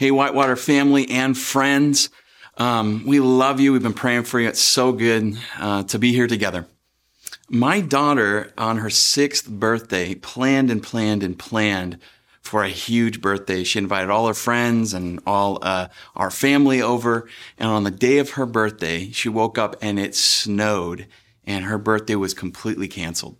Hey, 0.00 0.10
Whitewater 0.10 0.56
family 0.56 1.10
and 1.10 1.36
friends. 1.36 2.08
Um, 2.56 3.04
we 3.04 3.20
love 3.20 3.60
you. 3.60 3.74
We've 3.74 3.82
been 3.82 3.92
praying 3.92 4.22
for 4.22 4.40
you. 4.40 4.48
It's 4.48 4.58
so 4.58 4.92
good 4.92 5.36
uh, 5.58 5.82
to 5.82 5.98
be 5.98 6.14
here 6.14 6.26
together. 6.26 6.66
My 7.50 7.82
daughter, 7.82 8.50
on 8.56 8.78
her 8.78 8.88
sixth 8.88 9.46
birthday, 9.46 10.14
planned 10.14 10.70
and 10.70 10.82
planned 10.82 11.22
and 11.22 11.38
planned 11.38 11.98
for 12.40 12.64
a 12.64 12.70
huge 12.70 13.20
birthday. 13.20 13.62
She 13.62 13.78
invited 13.78 14.08
all 14.08 14.26
her 14.26 14.32
friends 14.32 14.94
and 14.94 15.20
all 15.26 15.58
uh, 15.60 15.88
our 16.16 16.30
family 16.30 16.80
over. 16.80 17.28
And 17.58 17.68
on 17.68 17.84
the 17.84 17.90
day 17.90 18.16
of 18.16 18.30
her 18.30 18.46
birthday, 18.46 19.10
she 19.10 19.28
woke 19.28 19.58
up 19.58 19.76
and 19.82 19.98
it 19.98 20.14
snowed, 20.14 21.08
and 21.44 21.66
her 21.66 21.76
birthday 21.76 22.14
was 22.14 22.32
completely 22.32 22.88
canceled. 22.88 23.36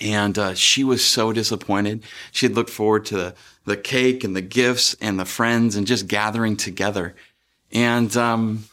And 0.00 0.38
uh, 0.38 0.54
she 0.54 0.82
was 0.82 1.04
so 1.04 1.32
disappointed. 1.32 2.04
She 2.32 2.46
had 2.46 2.54
looked 2.54 2.70
forward 2.70 3.04
to 3.06 3.16
the, 3.16 3.34
the 3.66 3.76
cake 3.76 4.24
and 4.24 4.34
the 4.34 4.40
gifts 4.40 4.96
and 5.00 5.20
the 5.20 5.24
friends 5.24 5.76
and 5.76 5.86
just 5.86 6.08
gathering 6.08 6.56
together. 6.56 7.14
And 7.70 8.16
um, 8.16 8.64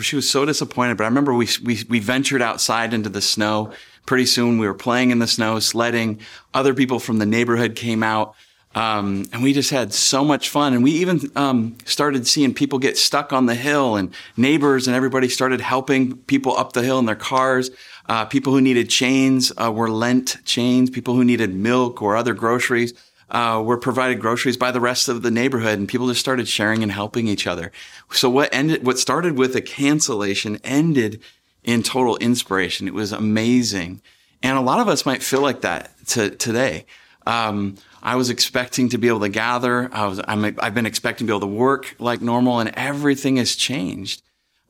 she 0.00 0.16
was 0.16 0.28
so 0.28 0.44
disappointed. 0.44 0.96
But 0.96 1.04
I 1.04 1.08
remember 1.08 1.34
we, 1.34 1.48
we 1.64 1.84
we 1.88 1.98
ventured 2.00 2.42
outside 2.42 2.92
into 2.92 3.08
the 3.08 3.20
snow. 3.20 3.72
Pretty 4.06 4.26
soon 4.26 4.58
we 4.58 4.66
were 4.66 4.74
playing 4.74 5.10
in 5.10 5.20
the 5.20 5.26
snow, 5.26 5.60
sledding. 5.60 6.20
Other 6.52 6.74
people 6.74 6.98
from 6.98 7.18
the 7.18 7.26
neighborhood 7.26 7.76
came 7.76 8.02
out. 8.02 8.34
Um, 8.74 9.26
and 9.32 9.42
we 9.42 9.52
just 9.52 9.70
had 9.70 9.92
so 9.92 10.24
much 10.24 10.48
fun. 10.48 10.72
And 10.72 10.82
we 10.82 10.92
even 10.92 11.20
um, 11.36 11.76
started 11.84 12.26
seeing 12.26 12.54
people 12.54 12.78
get 12.78 12.96
stuck 12.96 13.32
on 13.32 13.46
the 13.46 13.54
hill, 13.54 13.96
and 13.96 14.14
neighbors 14.36 14.86
and 14.86 14.96
everybody 14.96 15.28
started 15.28 15.60
helping 15.60 16.16
people 16.16 16.56
up 16.56 16.72
the 16.72 16.82
hill 16.82 16.98
in 16.98 17.04
their 17.04 17.14
cars. 17.14 17.70
Uh, 18.08 18.24
people 18.24 18.52
who 18.52 18.60
needed 18.60 18.90
chains 18.90 19.52
uh, 19.56 19.70
were 19.70 19.90
lent 19.90 20.44
chains. 20.44 20.90
People 20.90 21.14
who 21.14 21.24
needed 21.24 21.54
milk 21.54 22.02
or 22.02 22.16
other 22.16 22.34
groceries 22.34 22.94
uh, 23.32 23.62
were 23.64 23.78
provided 23.78 24.20
groceries 24.20 24.56
by 24.56 24.70
the 24.70 24.80
rest 24.80 25.08
of 25.08 25.22
the 25.22 25.30
neighborhood, 25.30 25.78
and 25.78 25.88
people 25.88 26.06
just 26.06 26.20
started 26.20 26.46
sharing 26.46 26.82
and 26.82 26.92
helping 26.92 27.26
each 27.26 27.46
other. 27.46 27.72
So 28.10 28.28
what 28.28 28.54
ended, 28.54 28.84
what 28.84 28.98
started 28.98 29.36
with 29.38 29.56
a 29.56 29.62
cancellation, 29.62 30.58
ended 30.62 31.20
in 31.64 31.82
total 31.82 32.16
inspiration. 32.18 32.86
It 32.86 32.94
was 32.94 33.12
amazing, 33.12 34.02
and 34.42 34.58
a 34.58 34.60
lot 34.60 34.80
of 34.80 34.88
us 34.88 35.06
might 35.06 35.22
feel 35.22 35.40
like 35.40 35.62
that 35.62 35.90
to, 36.08 36.30
today. 36.30 36.84
Um, 37.26 37.76
I 38.02 38.16
was 38.16 38.30
expecting 38.30 38.88
to 38.90 38.98
be 38.98 39.08
able 39.08 39.20
to 39.20 39.28
gather. 39.28 39.88
I 39.92 40.06
was, 40.06 40.20
i 40.20 40.34
have 40.34 40.74
been 40.74 40.86
expecting 40.86 41.26
to 41.26 41.32
be 41.32 41.36
able 41.36 41.48
to 41.48 41.54
work 41.54 41.94
like 41.98 42.20
normal, 42.20 42.60
and 42.60 42.70
everything 42.74 43.36
has 43.36 43.56
changed. 43.56 44.22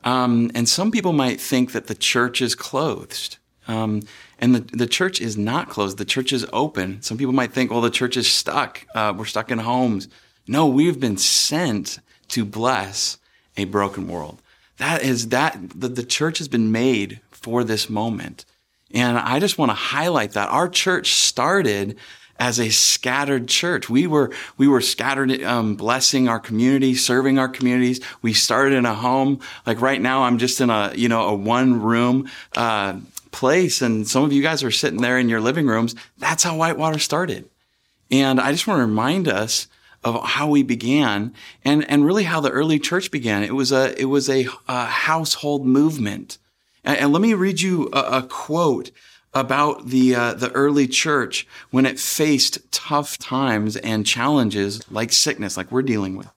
Um, 0.05 0.51
and 0.55 0.69
some 0.69 0.91
people 0.91 1.13
might 1.13 1.41
think 1.41 1.73
that 1.73 1.87
the 1.87 1.95
church 1.95 2.43
is 2.43 2.55
closed. 2.55 3.39
Um, 3.69 4.03
and 4.39 4.55
the, 4.55 4.77
the 4.77 4.87
church 4.87 5.21
is 5.21 5.37
not 5.39 5.69
closed. 5.69 5.99
The 5.99 6.05
church 6.05 6.33
is 6.33 6.47
open. 6.53 7.01
Some 7.03 7.17
people 7.17 7.33
might 7.33 7.53
think, 7.53 7.71
well, 7.71 7.81
the 7.81 7.91
church 7.91 8.17
is 8.17 8.31
stuck. 8.31 8.85
Uh, 8.95 9.15
we're 9.17 9.25
stuck 9.25 9.51
in 9.51 9.59
homes. 9.59 10.09
No, 10.49 10.67
we've 10.67 10.99
been 10.99 11.17
sent 11.17 12.01
to 12.29 12.45
bless 12.45 13.19
a 13.57 13.65
broken 13.67 14.09
world. 14.09 14.43
That 14.79 15.03
is 15.03 15.29
that 15.29 15.59
the, 15.75 15.89
the 15.89 16.03
church 16.03 16.39
has 16.39 16.49
been 16.49 16.73
made 16.73 17.21
for 17.31 17.63
this 17.63 17.89
moment. 17.89 18.45
And 18.93 19.17
I 19.17 19.39
just 19.39 19.59
want 19.59 19.71
to 19.71 19.75
highlight 19.75 20.33
that 20.33 20.49
our 20.49 20.69
church 20.69 21.15
started 21.15 21.97
as 22.39 22.59
a 22.59 22.71
scattered 22.71 23.49
church. 23.49 23.89
We 23.89 24.07
were, 24.07 24.33
we 24.57 24.67
were 24.67 24.81
scattered, 24.81 25.43
um, 25.43 25.77
blessing 25.77 26.29
our 26.29 26.41
community, 26.41 26.95
serving 26.95 27.39
our 27.39 27.49
communities. 27.49 28.01
We 28.21 28.33
started 28.33 28.75
in 28.75 28.87
a 28.87 28.95
home. 28.95 29.41
Like 29.67 29.81
right 29.81 30.01
now, 30.01 30.23
I'm 30.23 30.39
just 30.39 30.61
in 30.61 30.71
a, 30.71 30.93
you 30.95 31.09
know, 31.09 31.29
a 31.29 31.35
one 31.35 31.81
room, 31.81 32.29
uh, 32.57 32.99
place. 33.31 33.83
And 33.83 34.07
some 34.07 34.25
of 34.25 34.33
you 34.33 34.43
guys 34.43 34.63
are 34.63 34.71
sitting 34.71 35.01
there 35.01 35.19
in 35.19 35.29
your 35.29 35.41
living 35.41 35.67
rooms. 35.67 35.95
That's 36.19 36.43
how 36.43 36.57
Whitewater 36.57 36.99
started. 36.99 37.49
And 38.11 38.39
I 38.41 38.53
just 38.53 38.67
want 38.67 38.79
to 38.79 38.87
remind 38.87 39.27
us 39.27 39.67
of 40.05 40.23
how 40.25 40.49
we 40.49 40.63
began 40.63 41.33
and, 41.65 41.89
and 41.89 42.05
really 42.05 42.25
how 42.25 42.41
the 42.41 42.51
early 42.51 42.79
church 42.79 43.11
began. 43.11 43.43
It 43.43 43.55
was 43.55 43.73
a, 43.73 43.99
it 44.01 44.07
was 44.07 44.29
a, 44.29 44.47
a 44.69 44.85
household 44.85 45.65
movement. 45.65 46.39
And, 46.85 46.99
and, 46.99 47.13
let 47.13 47.23
me 47.23 47.35
read 47.35 47.61
you 47.61 47.89
a, 47.93 48.19
a 48.19 48.23
quote 48.23 48.91
about 49.35 49.89
the 49.89 50.15
uh, 50.15 50.35
the 50.35 50.51
early 50.53 50.87
church 50.87 51.47
when 51.71 51.87
it 51.87 51.99
faced 51.99 52.71
tough 52.71 53.19
times 53.19 53.77
and 53.77 54.07
challenges 54.07 54.81
like 54.91 55.13
sickness, 55.13 55.57
like 55.57 55.73
we're 55.73 55.83
dealing 55.83 56.17
with. 56.17 56.31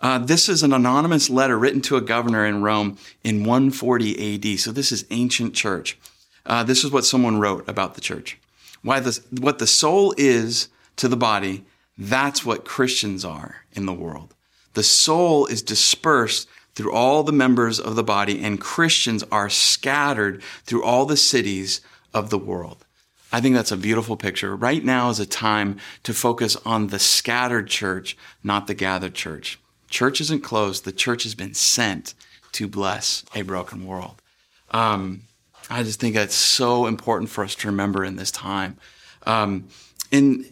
Uh, 0.00 0.18
this 0.18 0.48
is 0.48 0.62
an 0.62 0.72
anonymous 0.72 1.30
letter 1.30 1.58
written 1.58 1.80
to 1.80 1.96
a 1.96 2.00
governor 2.00 2.44
in 2.44 2.62
Rome 2.62 2.98
in 3.24 3.44
140 3.44 4.52
AD. 4.52 4.58
So 4.60 4.70
this 4.70 4.92
is 4.92 5.06
ancient 5.10 5.54
church. 5.54 5.98
Uh, 6.44 6.62
this 6.62 6.84
is 6.84 6.90
what 6.90 7.04
someone 7.04 7.40
wrote 7.40 7.68
about 7.68 7.94
the 7.94 8.00
church. 8.00 8.38
Why 8.82 9.00
the 9.00 9.18
what 9.40 9.58
the 9.58 9.66
soul 9.66 10.14
is 10.16 10.68
to 10.96 11.08
the 11.08 11.16
body, 11.16 11.64
that's 11.98 12.44
what 12.44 12.64
Christians 12.64 13.24
are 13.24 13.64
in 13.72 13.86
the 13.86 13.92
world. 13.92 14.34
The 14.74 14.82
soul 14.82 15.46
is 15.46 15.62
dispersed 15.62 16.48
through 16.74 16.92
all 16.92 17.22
the 17.22 17.32
members 17.32 17.80
of 17.80 17.96
the 17.96 18.04
body, 18.04 18.44
and 18.44 18.60
Christians 18.60 19.24
are 19.32 19.48
scattered 19.48 20.42
through 20.64 20.84
all 20.84 21.06
the 21.06 21.16
cities 21.16 21.80
of 22.12 22.30
the 22.30 22.38
world. 22.38 22.84
I 23.32 23.40
think 23.40 23.54
that's 23.54 23.72
a 23.72 23.76
beautiful 23.76 24.16
picture. 24.16 24.54
Right 24.54 24.84
now 24.84 25.10
is 25.10 25.20
a 25.20 25.26
time 25.26 25.78
to 26.04 26.14
focus 26.14 26.56
on 26.64 26.88
the 26.88 26.98
scattered 26.98 27.68
church, 27.68 28.16
not 28.42 28.66
the 28.66 28.74
gathered 28.74 29.14
church. 29.14 29.58
Church 29.88 30.20
isn't 30.20 30.42
closed. 30.42 30.84
The 30.84 30.92
church 30.92 31.24
has 31.24 31.34
been 31.34 31.54
sent 31.54 32.14
to 32.52 32.68
bless 32.68 33.24
a 33.34 33.42
broken 33.42 33.86
world. 33.86 34.22
Um, 34.70 35.22
I 35.68 35.82
just 35.82 36.00
think 36.00 36.14
that's 36.14 36.34
so 36.34 36.86
important 36.86 37.30
for 37.30 37.42
us 37.44 37.54
to 37.56 37.68
remember 37.68 38.04
in 38.04 38.16
this 38.16 38.30
time. 38.30 38.78
Um, 39.24 39.68
in 40.10 40.46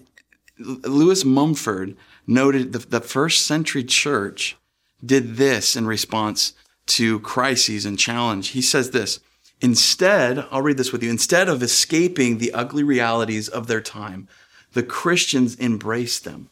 Lewis 0.58 1.24
Mumford 1.24 1.96
noted 2.26 2.72
the, 2.72 2.78
the 2.78 3.00
first 3.00 3.46
century 3.46 3.84
church 3.84 4.56
did 5.04 5.36
this 5.36 5.76
in 5.76 5.86
response 5.86 6.54
to 6.86 7.20
crises 7.20 7.86
and 7.86 7.98
challenge. 7.98 8.48
He 8.48 8.62
says 8.62 8.90
this 8.90 9.20
Instead, 9.60 10.46
I'll 10.50 10.62
read 10.62 10.76
this 10.76 10.92
with 10.92 11.02
you. 11.02 11.10
Instead 11.10 11.48
of 11.48 11.62
escaping 11.62 12.38
the 12.38 12.52
ugly 12.52 12.82
realities 12.82 13.48
of 13.48 13.66
their 13.66 13.80
time, 13.80 14.28
the 14.72 14.82
Christians 14.82 15.58
embraced 15.58 16.24
them. 16.24 16.50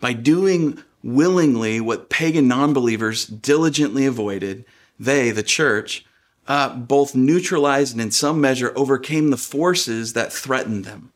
By 0.00 0.14
doing 0.14 0.82
willingly 1.02 1.80
what 1.80 2.08
pagan 2.10 2.48
non-believers 2.48 3.26
diligently 3.26 4.06
avoided, 4.06 4.64
they, 4.98 5.30
the 5.30 5.42
church, 5.42 6.04
uh, 6.48 6.74
both 6.74 7.14
neutralized 7.14 7.92
and 7.92 8.00
in 8.00 8.10
some 8.10 8.40
measure 8.40 8.72
overcame 8.74 9.30
the 9.30 9.36
forces 9.36 10.12
that 10.14 10.32
threatened 10.32 10.84
them. 10.84 11.12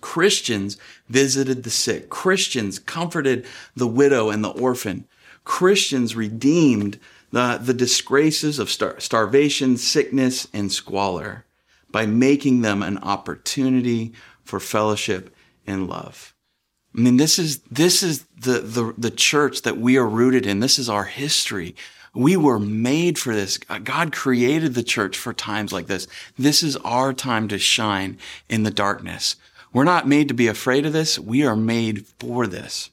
Christians 0.00 0.78
visited 1.08 1.64
the 1.64 1.70
sick. 1.70 2.08
Christians 2.08 2.78
comforted 2.78 3.44
the 3.74 3.88
widow 3.88 4.30
and 4.30 4.42
the 4.44 4.50
orphan. 4.50 5.06
Christians 5.44 6.16
redeemed 6.16 6.98
the, 7.32 7.58
the 7.62 7.74
disgraces 7.74 8.58
of 8.58 8.70
star- 8.70 9.00
starvation, 9.00 9.76
sickness, 9.76 10.48
and 10.52 10.72
squalor 10.72 11.44
by 11.90 12.06
making 12.06 12.62
them 12.62 12.82
an 12.82 12.98
opportunity 12.98 14.12
for 14.44 14.60
fellowship 14.60 15.34
and 15.66 15.88
love. 15.88 16.34
I 16.96 17.00
mean, 17.00 17.16
this 17.16 17.38
is, 17.38 17.58
this 17.70 18.02
is 18.02 18.24
the, 18.40 18.60
the, 18.60 18.94
the 18.96 19.10
church 19.10 19.62
that 19.62 19.76
we 19.76 19.96
are 19.96 20.06
rooted 20.06 20.46
in. 20.46 20.60
This 20.60 20.78
is 20.78 20.88
our 20.88 21.04
history. 21.04 21.76
We 22.14 22.36
were 22.36 22.58
made 22.58 23.18
for 23.18 23.34
this. 23.34 23.58
God 23.58 24.12
created 24.12 24.74
the 24.74 24.82
church 24.82 25.18
for 25.18 25.34
times 25.34 25.72
like 25.72 25.86
this. 25.86 26.06
This 26.38 26.62
is 26.62 26.76
our 26.78 27.12
time 27.12 27.48
to 27.48 27.58
shine 27.58 28.18
in 28.48 28.62
the 28.62 28.70
darkness. 28.70 29.36
We're 29.72 29.84
not 29.84 30.08
made 30.08 30.28
to 30.28 30.34
be 30.34 30.48
afraid 30.48 30.86
of 30.86 30.94
this. 30.94 31.18
We 31.18 31.44
are 31.44 31.56
made 31.56 32.06
for 32.18 32.46
this. 32.46 32.90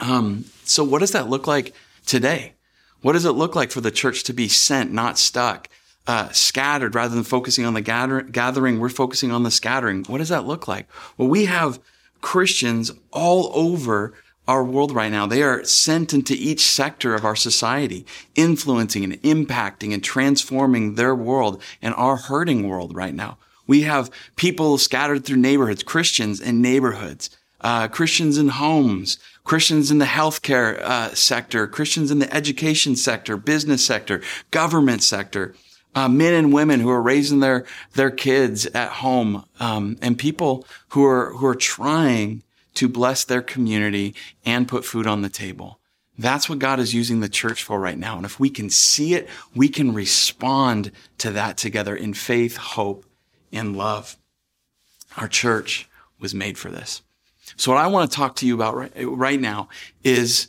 Um, 0.00 0.46
so 0.64 0.82
what 0.84 1.00
does 1.00 1.12
that 1.12 1.28
look 1.28 1.46
like 1.46 1.74
today? 2.06 2.54
What 3.00 3.12
does 3.12 3.24
it 3.24 3.32
look 3.32 3.54
like 3.54 3.70
for 3.70 3.80
the 3.80 3.90
church 3.90 4.24
to 4.24 4.32
be 4.32 4.48
sent, 4.48 4.92
not 4.92 5.18
stuck, 5.18 5.68
uh, 6.06 6.30
scattered 6.30 6.94
rather 6.94 7.14
than 7.14 7.24
focusing 7.24 7.64
on 7.64 7.74
the 7.74 7.80
gather- 7.80 8.22
gathering? 8.22 8.80
We're 8.80 8.88
focusing 8.88 9.30
on 9.30 9.44
the 9.44 9.50
scattering. 9.50 10.04
What 10.04 10.18
does 10.18 10.30
that 10.30 10.46
look 10.46 10.66
like? 10.66 10.88
Well, 11.16 11.28
we 11.28 11.44
have 11.44 11.78
Christians 12.20 12.92
all 13.12 13.50
over 13.54 14.14
our 14.48 14.64
world 14.64 14.92
right 14.92 15.12
now. 15.12 15.26
They 15.26 15.42
are 15.42 15.62
sent 15.64 16.14
into 16.14 16.32
each 16.34 16.64
sector 16.64 17.14
of 17.14 17.24
our 17.24 17.36
society, 17.36 18.06
influencing 18.34 19.04
and 19.04 19.22
impacting 19.22 19.92
and 19.92 20.02
transforming 20.02 20.94
their 20.94 21.14
world 21.14 21.62
and 21.82 21.94
our 21.94 22.16
hurting 22.16 22.66
world 22.66 22.96
right 22.96 23.14
now. 23.14 23.36
We 23.66 23.82
have 23.82 24.10
people 24.36 24.78
scattered 24.78 25.26
through 25.26 25.36
neighborhoods, 25.36 25.82
Christians 25.82 26.40
in 26.40 26.62
neighborhoods, 26.62 27.28
uh, 27.60 27.88
Christians 27.88 28.38
in 28.38 28.48
homes, 28.48 29.18
Christians 29.48 29.90
in 29.90 29.96
the 29.96 30.04
healthcare 30.04 30.78
uh, 30.80 31.14
sector, 31.14 31.66
Christians 31.66 32.10
in 32.10 32.18
the 32.18 32.32
education 32.34 32.94
sector, 32.96 33.38
business 33.38 33.82
sector, 33.82 34.20
government 34.50 35.02
sector, 35.02 35.54
uh, 35.94 36.06
men 36.06 36.34
and 36.34 36.52
women 36.52 36.80
who 36.80 36.90
are 36.90 37.00
raising 37.00 37.40
their 37.40 37.64
their 37.94 38.10
kids 38.10 38.66
at 38.66 38.90
home, 38.90 39.46
um, 39.58 39.96
and 40.02 40.18
people 40.18 40.66
who 40.88 41.02
are 41.06 41.32
who 41.32 41.46
are 41.46 41.54
trying 41.54 42.42
to 42.74 42.90
bless 42.90 43.24
their 43.24 43.40
community 43.40 44.14
and 44.44 44.68
put 44.68 44.84
food 44.84 45.06
on 45.06 45.22
the 45.22 45.30
table. 45.30 45.80
That's 46.18 46.50
what 46.50 46.58
God 46.58 46.78
is 46.78 46.92
using 46.92 47.20
the 47.20 47.28
church 47.30 47.62
for 47.62 47.80
right 47.80 47.98
now. 47.98 48.18
And 48.18 48.26
if 48.26 48.38
we 48.38 48.50
can 48.50 48.68
see 48.68 49.14
it, 49.14 49.30
we 49.54 49.70
can 49.70 49.94
respond 49.94 50.92
to 51.18 51.30
that 51.30 51.56
together 51.56 51.96
in 51.96 52.12
faith, 52.12 52.58
hope, 52.58 53.06
and 53.50 53.74
love. 53.74 54.18
Our 55.16 55.26
church 55.26 55.88
was 56.20 56.34
made 56.34 56.58
for 56.58 56.70
this. 56.70 57.00
So 57.58 57.72
what 57.72 57.80
I 57.80 57.88
want 57.88 58.10
to 58.10 58.16
talk 58.16 58.36
to 58.36 58.46
you 58.46 58.54
about 58.54 58.76
right, 58.76 58.92
right 58.96 59.40
now 59.40 59.68
is, 60.04 60.48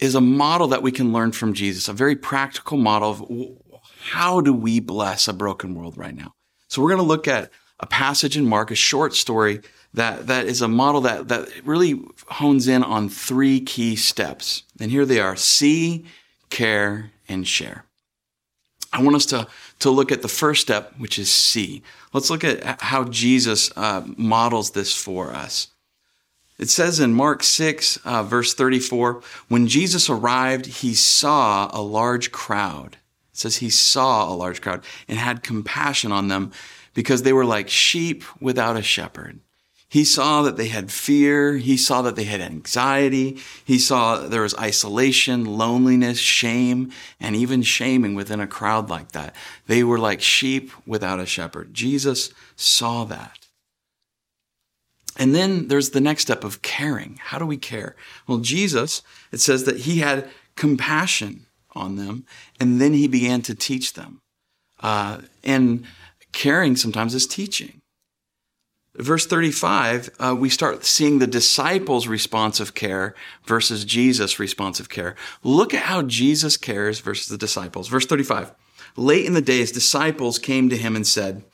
is 0.00 0.16
a 0.16 0.20
model 0.20 0.66
that 0.68 0.82
we 0.82 0.90
can 0.90 1.12
learn 1.12 1.30
from 1.30 1.54
Jesus, 1.54 1.88
a 1.88 1.92
very 1.92 2.16
practical 2.16 2.76
model 2.76 3.10
of 3.10 3.80
how 4.10 4.40
do 4.40 4.52
we 4.52 4.80
bless 4.80 5.28
a 5.28 5.32
broken 5.32 5.74
world 5.74 5.96
right 5.96 6.14
now? 6.14 6.34
So 6.66 6.82
we're 6.82 6.90
going 6.90 6.98
to 6.98 7.04
look 7.04 7.28
at 7.28 7.50
a 7.80 7.86
passage 7.86 8.36
in 8.36 8.44
Mark, 8.44 8.72
a 8.72 8.74
short 8.74 9.14
story 9.14 9.60
that, 9.94 10.26
that 10.26 10.46
is 10.46 10.60
a 10.60 10.68
model 10.68 11.00
that, 11.02 11.28
that 11.28 11.48
really 11.64 12.00
hones 12.28 12.66
in 12.66 12.82
on 12.82 13.08
three 13.08 13.60
key 13.60 13.94
steps. 13.94 14.64
And 14.80 14.90
here 14.90 15.06
they 15.06 15.20
are. 15.20 15.36
See, 15.36 16.06
care, 16.50 17.12
and 17.28 17.46
share. 17.46 17.84
I 18.92 19.02
want 19.02 19.16
us 19.16 19.26
to, 19.26 19.46
to 19.80 19.90
look 19.90 20.10
at 20.10 20.22
the 20.22 20.28
first 20.28 20.60
step, 20.62 20.94
which 20.98 21.18
is 21.18 21.30
see. 21.30 21.82
Let's 22.12 22.30
look 22.30 22.42
at 22.42 22.82
how 22.82 23.04
Jesus 23.04 23.70
uh, 23.76 24.02
models 24.16 24.72
this 24.72 24.96
for 24.96 25.32
us. 25.32 25.68
It 26.58 26.68
says 26.68 26.98
in 26.98 27.14
Mark 27.14 27.44
6, 27.44 27.98
uh, 28.04 28.24
verse 28.24 28.52
34, 28.52 29.22
when 29.48 29.68
Jesus 29.68 30.10
arrived, 30.10 30.66
he 30.66 30.92
saw 30.92 31.70
a 31.72 31.80
large 31.80 32.32
crowd. 32.32 32.98
It 33.32 33.38
says 33.38 33.58
he 33.58 33.70
saw 33.70 34.28
a 34.28 34.34
large 34.34 34.60
crowd 34.60 34.84
and 35.06 35.18
had 35.18 35.44
compassion 35.44 36.10
on 36.10 36.26
them 36.26 36.50
because 36.94 37.22
they 37.22 37.32
were 37.32 37.44
like 37.44 37.68
sheep 37.68 38.24
without 38.40 38.76
a 38.76 38.82
shepherd. 38.82 39.38
He 39.90 40.04
saw 40.04 40.42
that 40.42 40.56
they 40.56 40.68
had 40.68 40.92
fear. 40.92 41.56
He 41.56 41.78
saw 41.78 42.02
that 42.02 42.14
they 42.14 42.24
had 42.24 42.42
anxiety. 42.42 43.38
He 43.64 43.78
saw 43.78 44.18
there 44.18 44.42
was 44.42 44.54
isolation, 44.56 45.44
loneliness, 45.44 46.18
shame, 46.18 46.90
and 47.18 47.34
even 47.34 47.62
shaming 47.62 48.14
within 48.14 48.40
a 48.40 48.46
crowd 48.46 48.90
like 48.90 49.12
that. 49.12 49.34
They 49.66 49.82
were 49.82 49.98
like 49.98 50.20
sheep 50.20 50.72
without 50.86 51.20
a 51.20 51.26
shepherd. 51.26 51.72
Jesus 51.72 52.34
saw 52.54 53.04
that. 53.04 53.47
And 55.18 55.34
then 55.34 55.68
there's 55.68 55.90
the 55.90 56.00
next 56.00 56.22
step 56.22 56.44
of 56.44 56.62
caring. 56.62 57.18
How 57.20 57.38
do 57.38 57.44
we 57.44 57.56
care? 57.56 57.96
Well, 58.26 58.38
Jesus, 58.38 59.02
it 59.32 59.40
says 59.40 59.64
that 59.64 59.80
he 59.80 59.98
had 59.98 60.30
compassion 60.54 61.46
on 61.74 61.96
them, 61.96 62.24
and 62.60 62.80
then 62.80 62.92
he 62.92 63.08
began 63.08 63.42
to 63.42 63.54
teach 63.54 63.94
them. 63.94 64.20
Uh, 64.80 65.22
and 65.42 65.84
caring 66.32 66.76
sometimes 66.76 67.14
is 67.14 67.26
teaching 67.26 67.78
verse 68.98 69.26
35, 69.26 70.10
uh, 70.18 70.36
we 70.38 70.48
start 70.48 70.84
seeing 70.84 71.18
the 71.18 71.26
disciples' 71.26 72.08
responsive 72.08 72.74
care 72.74 73.14
versus 73.44 73.84
Jesus' 73.84 74.38
responsive 74.38 74.88
care. 74.88 75.14
Look 75.42 75.72
at 75.72 75.84
how 75.84 76.02
Jesus 76.02 76.56
cares 76.56 77.00
versus 77.00 77.28
the 77.28 77.38
disciples. 77.38 77.88
Verse 77.88 78.06
35. 78.06 78.52
Late 78.96 79.26
in 79.26 79.34
the 79.34 79.40
day, 79.40 79.58
his 79.58 79.72
disciples 79.72 80.38
came 80.38 80.68
to 80.68 80.76
him 80.76 80.96
and 80.96 81.06
said, 81.06 81.44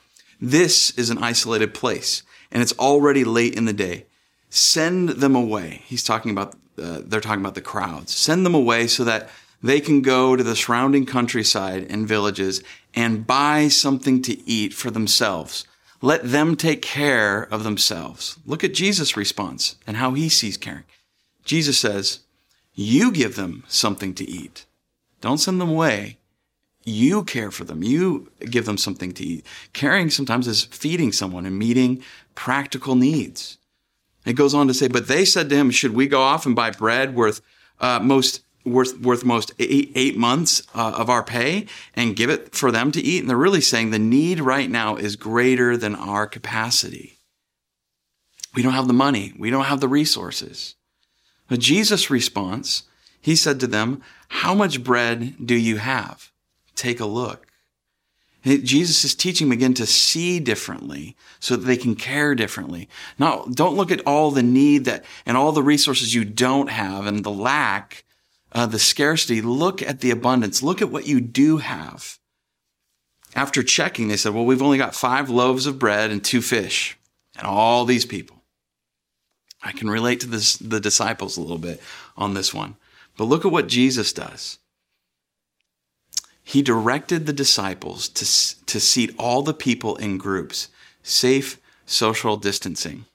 This 0.40 0.90
is 0.92 1.10
an 1.10 1.18
isolated 1.18 1.74
place, 1.74 2.22
and 2.54 2.62
it's 2.62 2.72
already 2.78 3.24
late 3.24 3.54
in 3.54 3.66
the 3.66 3.74
day. 3.74 4.06
Send 4.48 5.10
them 5.10 5.36
away. 5.36 5.82
He's 5.84 6.04
talking 6.04 6.30
about, 6.30 6.54
uh, 6.82 7.02
they're 7.04 7.20
talking 7.20 7.42
about 7.42 7.54
the 7.54 7.60
crowds. 7.60 8.12
Send 8.12 8.46
them 8.46 8.54
away 8.54 8.86
so 8.86 9.04
that 9.04 9.28
they 9.62 9.80
can 9.80 10.00
go 10.00 10.36
to 10.36 10.42
the 10.42 10.56
surrounding 10.56 11.04
countryside 11.04 11.86
and 11.90 12.08
villages 12.08 12.62
and 12.94 13.26
buy 13.26 13.68
something 13.68 14.22
to 14.22 14.48
eat 14.48 14.72
for 14.72 14.90
themselves 14.90 15.66
let 16.04 16.22
them 16.22 16.54
take 16.54 16.82
care 16.82 17.44
of 17.44 17.64
themselves. 17.64 18.36
Look 18.44 18.62
at 18.62 18.74
Jesus' 18.74 19.16
response 19.16 19.76
and 19.86 19.96
how 19.96 20.12
he 20.12 20.28
sees 20.28 20.58
caring. 20.58 20.84
Jesus 21.46 21.78
says, 21.78 22.20
You 22.74 23.10
give 23.10 23.36
them 23.36 23.64
something 23.68 24.12
to 24.16 24.28
eat. 24.28 24.66
Don't 25.22 25.38
send 25.38 25.62
them 25.62 25.70
away. 25.70 26.18
You 26.84 27.24
care 27.24 27.50
for 27.50 27.64
them. 27.64 27.82
You 27.82 28.30
give 28.40 28.66
them 28.66 28.76
something 28.76 29.12
to 29.12 29.24
eat. 29.24 29.46
Caring 29.72 30.10
sometimes 30.10 30.46
is 30.46 30.64
feeding 30.64 31.10
someone 31.10 31.46
and 31.46 31.58
meeting 31.58 32.02
practical 32.34 32.94
needs. 32.94 33.58
It 34.24 34.34
goes 34.34 34.54
on 34.54 34.68
to 34.68 34.74
say, 34.74 34.88
but 34.88 35.08
they 35.08 35.24
said 35.24 35.50
to 35.50 35.56
him, 35.56 35.70
should 35.70 35.94
we 35.94 36.06
go 36.06 36.22
off 36.22 36.46
and 36.46 36.56
buy 36.56 36.70
bread 36.70 37.14
worth 37.14 37.40
uh, 37.80 38.00
most 38.00 38.42
worth 38.64 38.98
worth 39.00 39.24
most 39.24 39.52
eight, 39.58 39.92
eight 39.94 40.16
months 40.16 40.62
uh, 40.74 40.94
of 40.96 41.10
our 41.10 41.22
pay 41.22 41.66
and 41.94 42.16
give 42.16 42.30
it 42.30 42.54
for 42.54 42.70
them 42.72 42.90
to 42.92 43.00
eat 43.00 43.20
and 43.20 43.28
they're 43.28 43.36
really 43.36 43.60
saying 43.60 43.90
the 43.90 43.98
need 43.98 44.40
right 44.40 44.70
now 44.70 44.96
is 44.96 45.16
greater 45.16 45.76
than 45.76 45.94
our 45.94 46.26
capacity. 46.26 47.18
We 48.54 48.62
don't 48.62 48.72
have 48.72 48.86
the 48.86 48.94
money. 48.94 49.34
We 49.38 49.50
don't 49.50 49.64
have 49.64 49.80
the 49.80 49.88
resources. 49.88 50.76
But 51.48 51.58
jesus 51.58 52.08
response 52.08 52.84
he 53.20 53.36
said 53.36 53.60
to 53.60 53.66
them 53.66 54.02
how 54.28 54.54
much 54.54 54.82
bread 54.82 55.34
do 55.44 55.54
you 55.54 55.76
have? 55.76 56.30
Take 56.74 57.00
a 57.00 57.06
look 57.06 57.46
Jesus 58.44 59.04
is 59.04 59.14
teaching 59.14 59.48
them 59.48 59.56
again 59.56 59.74
to 59.74 59.86
see 59.86 60.38
differently 60.38 61.16
so 61.40 61.56
that 61.56 61.64
they 61.64 61.78
can 61.78 61.94
care 61.94 62.34
differently. 62.34 62.88
Now, 63.18 63.46
don't 63.50 63.76
look 63.76 63.90
at 63.90 64.06
all 64.06 64.30
the 64.30 64.42
need 64.42 64.84
that 64.84 65.04
and 65.24 65.36
all 65.36 65.52
the 65.52 65.62
resources 65.62 66.14
you 66.14 66.24
don't 66.24 66.68
have 66.68 67.06
and 67.06 67.24
the 67.24 67.30
lack 67.30 68.04
uh, 68.54 68.66
the 68.66 68.78
scarcity, 68.78 69.42
look 69.42 69.82
at 69.82 70.00
the 70.00 70.10
abundance. 70.10 70.62
Look 70.62 70.80
at 70.80 70.90
what 70.90 71.06
you 71.06 71.20
do 71.20 71.58
have. 71.58 72.18
After 73.34 73.64
checking, 73.64 74.06
they 74.06 74.16
said, 74.16 74.32
well, 74.32 74.44
we've 74.44 74.62
only 74.62 74.78
got 74.78 74.94
five 74.94 75.28
loaves 75.28 75.66
of 75.66 75.78
bread 75.78 76.12
and 76.12 76.22
two 76.22 76.40
fish 76.40 76.96
and 77.36 77.46
all 77.46 77.84
these 77.84 78.06
people. 78.06 78.44
I 79.60 79.72
can 79.72 79.90
relate 79.90 80.20
to 80.20 80.28
this, 80.28 80.56
the 80.56 80.78
disciples 80.78 81.36
a 81.36 81.40
little 81.40 81.58
bit 81.58 81.82
on 82.16 82.34
this 82.34 82.54
one. 82.54 82.76
But 83.16 83.24
look 83.24 83.44
at 83.44 83.50
what 83.50 83.66
Jesus 83.66 84.12
does. 84.12 84.58
He 86.44 86.62
directed 86.62 87.24
the 87.24 87.32
disciples 87.32 88.08
to, 88.10 88.66
to 88.66 88.78
seat 88.78 89.14
all 89.18 89.42
the 89.42 89.54
people 89.54 89.96
in 89.96 90.18
groups, 90.18 90.68
safe 91.02 91.58
social 91.86 92.36
distancing. 92.36 93.06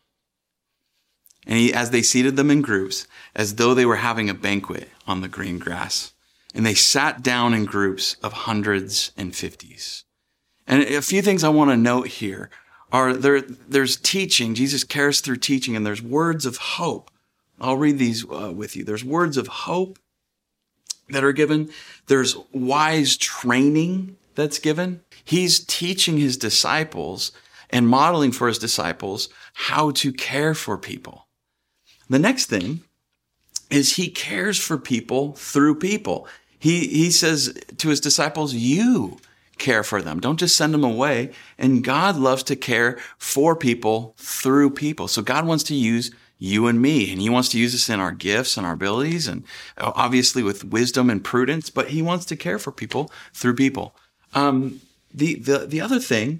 And 1.46 1.58
he, 1.58 1.74
as 1.74 1.92
they 1.92 2.02
seated 2.02 2.36
them 2.36 2.52
in 2.52 2.62
groups, 2.62 3.08
as 3.36 3.56
though 3.56 3.74
they 3.74 3.86
were 3.86 3.98
having 3.98 4.30
a 4.30 4.34
banquet 4.34 4.90
on 5.08 5.22
the 5.22 5.28
green 5.28 5.60
grass, 5.60 6.14
and 6.54 6.66
they 6.66 6.74
sat 6.74 7.22
down 7.24 7.54
in 7.54 7.66
groups 7.66 8.18
of 8.24 8.34
hundreds 8.34 9.12
and 9.16 9.36
fifties. 9.36 10.04
And 10.68 10.81
a 10.84 11.02
few 11.02 11.22
things 11.22 11.44
I 11.44 11.50
want 11.50 11.72
to 11.72 11.78
note 11.78 12.08
here 12.08 12.50
are 12.92 13.14
there, 13.14 13.42
there's 13.42 13.96
teaching. 13.96 14.56
Jesus 14.56 14.84
cares 14.84 15.22
through 15.22 15.38
teaching, 15.38 15.76
and 15.76 15.86
there's 15.86 16.02
words 16.02 16.46
of 16.46 16.58
hope. 16.58 17.12
I'll 17.62 17.78
read 17.78 18.00
these 18.00 18.26
uh, 18.30 18.52
with 18.54 18.76
you. 18.76 18.84
There's 18.84 19.06
words 19.06 19.38
of 19.38 19.48
hope 19.48 20.00
that 21.10 21.24
are 21.24 21.34
given. 21.34 21.70
There's 22.08 22.38
wise 22.52 23.18
training 23.18 24.18
that's 24.36 24.60
given. 24.60 25.02
He's 25.24 25.60
teaching 25.60 26.18
his 26.18 26.38
disciples 26.38 27.32
and 27.70 27.88
modeling 27.88 28.32
for 28.32 28.48
his 28.48 28.58
disciples 28.58 29.30
how 29.54 29.92
to 29.92 30.12
care 30.12 30.54
for 30.54 30.78
people. 30.78 31.28
The 32.10 32.20
next 32.20 32.48
thing 32.48 32.82
is 33.70 33.96
he 33.96 34.10
cares 34.10 34.60
for 34.60 34.78
people 34.78 35.34
through 35.34 35.76
people. 35.76 36.28
He, 36.57 36.88
he 36.88 37.12
says 37.12 37.57
to 37.78 37.90
his 37.90 38.00
disciples, 38.00 38.54
you 38.54 39.18
care 39.60 39.83
for 39.83 40.02
them. 40.02 40.19
Don't 40.19 40.40
just 40.40 40.57
send 40.57 40.74
them 40.74 40.83
away. 40.83 41.31
And 41.57 41.83
God 41.83 42.16
loves 42.16 42.44
to 42.44 42.56
care 42.56 42.98
for 43.18 43.56
people 43.56 44.16
through 44.18 44.72
people. 44.72 45.07
So 45.07 45.22
God 45.22 45.45
wants 45.45 45.64
to 45.66 45.76
use 45.76 46.12
you 46.40 46.68
and 46.68 46.81
me, 46.81 47.12
and 47.12 47.22
he 47.22 47.30
wants 47.30 47.50
to 47.50 47.60
use 47.60 47.76
us 47.76 47.90
in 47.90 48.00
our 48.00 48.14
gifts 48.14 48.56
and 48.56 48.66
our 48.66 48.74
abilities 48.74 49.28
and 49.28 49.44
obviously 49.78 50.42
with 50.42 50.64
wisdom 50.64 51.10
and 51.10 51.24
prudence, 51.24 51.69
but 51.69 51.90
he 51.90 52.02
wants 52.02 52.26
to 52.26 52.38
care 52.38 52.58
for 52.58 52.72
people 52.72 53.12
through 53.34 53.54
people. 53.54 53.94
Um, 54.34 54.80
the, 55.14 55.36
the, 55.36 55.60
the 55.60 55.81
other 55.81 56.00
thing 56.00 56.40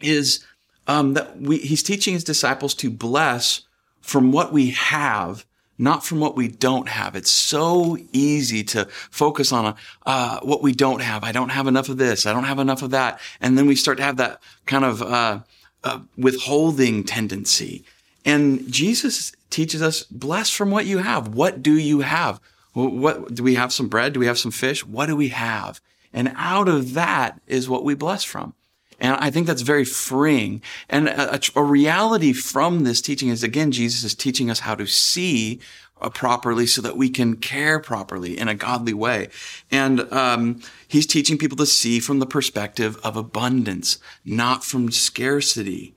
is, 0.00 0.44
um, 0.86 1.14
that 1.14 1.38
we, 1.38 1.58
he's 1.58 1.82
teaching 1.82 2.14
his 2.14 2.24
disciples 2.24 2.74
to 2.76 2.90
bless 2.90 3.62
from 4.00 4.32
what 4.32 4.52
we 4.52 4.70
have, 4.70 5.44
not 5.76 6.04
from 6.04 6.20
what 6.20 6.36
we 6.36 6.48
don't 6.48 6.88
have. 6.88 7.14
It's 7.14 7.30
so 7.30 7.98
easy 8.12 8.64
to 8.64 8.86
focus 9.10 9.52
on 9.52 9.66
a, 9.66 9.76
uh, 10.06 10.40
what 10.40 10.62
we 10.62 10.72
don't 10.72 11.00
have. 11.00 11.24
I 11.24 11.32
don't 11.32 11.48
have 11.50 11.66
enough 11.66 11.88
of 11.88 11.98
this. 11.98 12.26
I 12.26 12.32
don't 12.32 12.44
have 12.44 12.58
enough 12.58 12.82
of 12.82 12.90
that. 12.90 13.20
And 13.40 13.58
then 13.58 13.66
we 13.66 13.76
start 13.76 13.98
to 13.98 14.04
have 14.04 14.16
that 14.18 14.40
kind 14.66 14.84
of, 14.84 15.02
uh, 15.02 15.40
uh, 15.82 16.00
withholding 16.16 17.04
tendency. 17.04 17.84
And 18.24 18.70
Jesus 18.70 19.32
teaches 19.50 19.82
us, 19.82 20.04
bless 20.04 20.50
from 20.50 20.70
what 20.70 20.86
you 20.86 20.98
have. 20.98 21.28
What 21.28 21.62
do 21.62 21.74
you 21.74 22.00
have? 22.00 22.40
What, 22.72 23.34
do 23.34 23.42
we 23.42 23.54
have 23.54 23.72
some 23.72 23.88
bread? 23.88 24.12
Do 24.12 24.20
we 24.20 24.26
have 24.26 24.38
some 24.38 24.50
fish? 24.50 24.84
What 24.84 25.06
do 25.06 25.16
we 25.16 25.28
have? 25.28 25.80
And 26.12 26.32
out 26.36 26.68
of 26.68 26.94
that 26.94 27.40
is 27.46 27.68
what 27.68 27.84
we 27.84 27.94
bless 27.94 28.24
from. 28.24 28.54
And 29.00 29.16
I 29.16 29.30
think 29.30 29.46
that's 29.46 29.62
very 29.62 29.84
freeing. 29.84 30.62
And 30.88 31.08
a, 31.08 31.40
a, 31.56 31.62
reality 31.62 32.32
from 32.32 32.84
this 32.84 33.00
teaching 33.00 33.28
is 33.28 33.42
again, 33.42 33.72
Jesus 33.72 34.04
is 34.04 34.14
teaching 34.14 34.50
us 34.50 34.60
how 34.60 34.74
to 34.76 34.86
see 34.86 35.60
uh, 36.00 36.10
properly 36.10 36.66
so 36.66 36.80
that 36.82 36.96
we 36.96 37.08
can 37.08 37.36
care 37.36 37.80
properly 37.80 38.38
in 38.38 38.48
a 38.48 38.54
godly 38.54 38.94
way. 38.94 39.28
And 39.70 40.12
um, 40.12 40.60
he's 40.86 41.06
teaching 41.06 41.38
people 41.38 41.56
to 41.58 41.66
see 41.66 41.98
from 41.98 42.18
the 42.18 42.26
perspective 42.26 42.96
of 43.02 43.16
abundance, 43.16 43.98
not 44.24 44.64
from 44.64 44.90
scarcity. 44.90 45.93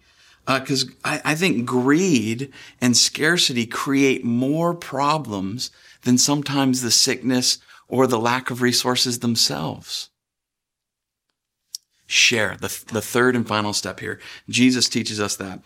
Because 0.48 0.86
uh, 0.86 0.92
I, 1.04 1.22
I 1.26 1.36
think 1.36 1.66
greed 1.66 2.52
and 2.82 2.96
scarcity 2.96 3.66
create 3.66 4.24
more 4.24 4.74
problems 4.74 5.70
than 6.04 6.18
sometimes 6.18 6.82
the 6.82 6.92
sickness 6.92 7.60
or 7.88 8.08
the 8.08 8.20
lack 8.20 8.50
of 8.50 8.62
resources 8.62 9.20
themselves 9.20 10.10
share. 12.08 12.56
The, 12.60 12.84
the 12.92 13.02
third 13.02 13.36
and 13.36 13.48
final 13.48 13.74
step 13.74 14.00
here. 14.00 14.20
Jesus 14.50 14.90
teaches 14.90 15.20
us 15.20 15.36
that. 15.36 15.60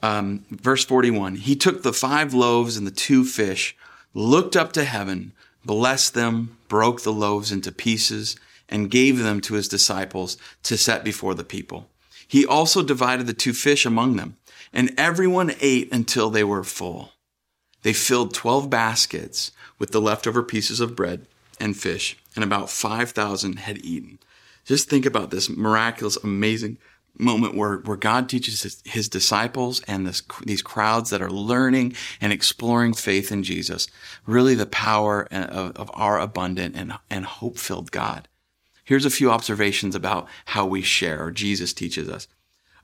Um, 0.00 0.44
verse 0.50 0.84
41 0.84 1.36
He 1.36 1.56
took 1.56 1.82
the 1.82 1.92
five 1.92 2.32
loaves 2.32 2.76
and 2.76 2.86
the 2.86 2.92
two 2.92 3.24
fish, 3.24 3.76
looked 4.14 4.56
up 4.56 4.72
to 4.72 4.84
heaven, 4.84 5.32
blessed 5.64 6.14
them, 6.14 6.56
broke 6.68 7.02
the 7.02 7.12
loaves 7.12 7.50
into 7.52 7.72
pieces, 7.72 8.36
and 8.68 8.90
gave 8.90 9.18
them 9.18 9.40
to 9.42 9.54
his 9.54 9.68
disciples 9.68 10.36
to 10.62 10.78
set 10.78 11.04
before 11.04 11.34
the 11.34 11.44
people. 11.44 11.88
He 12.28 12.46
also 12.46 12.82
divided 12.82 13.26
the 13.26 13.32
two 13.32 13.54
fish 13.54 13.86
among 13.86 14.16
them, 14.16 14.36
and 14.72 14.92
everyone 14.98 15.54
ate 15.60 15.92
until 15.92 16.30
they 16.30 16.44
were 16.44 16.62
full. 16.62 17.12
They 17.82 17.94
filled 17.94 18.34
12 18.34 18.68
baskets 18.68 19.50
with 19.78 19.92
the 19.92 20.00
leftover 20.00 20.42
pieces 20.42 20.78
of 20.78 20.94
bread 20.94 21.26
and 21.58 21.76
fish, 21.76 22.16
and 22.36 22.44
about 22.44 22.70
5,000 22.70 23.60
had 23.60 23.78
eaten. 23.78 24.18
Just 24.64 24.90
think 24.90 25.06
about 25.06 25.30
this 25.30 25.48
miraculous, 25.48 26.18
amazing 26.22 26.76
moment 27.16 27.56
where, 27.56 27.78
where 27.78 27.96
God 27.96 28.28
teaches 28.28 28.62
his, 28.62 28.82
his 28.84 29.08
disciples 29.08 29.80
and 29.88 30.06
this, 30.06 30.22
these 30.44 30.62
crowds 30.62 31.10
that 31.10 31.22
are 31.22 31.30
learning 31.30 31.94
and 32.20 32.32
exploring 32.32 32.92
faith 32.92 33.32
in 33.32 33.42
Jesus, 33.42 33.88
really 34.26 34.54
the 34.54 34.66
power 34.66 35.26
uh, 35.32 35.46
of, 35.46 35.76
of 35.76 35.90
our 35.94 36.20
abundant 36.20 36.76
and, 36.76 36.92
and 37.10 37.24
hope 37.24 37.58
filled 37.58 37.90
God. 37.90 38.28
Here's 38.88 39.04
a 39.04 39.10
few 39.10 39.30
observations 39.30 39.94
about 39.94 40.28
how 40.46 40.64
we 40.64 40.80
share, 40.80 41.26
or 41.26 41.30
Jesus 41.30 41.74
teaches 41.74 42.08
us. 42.08 42.26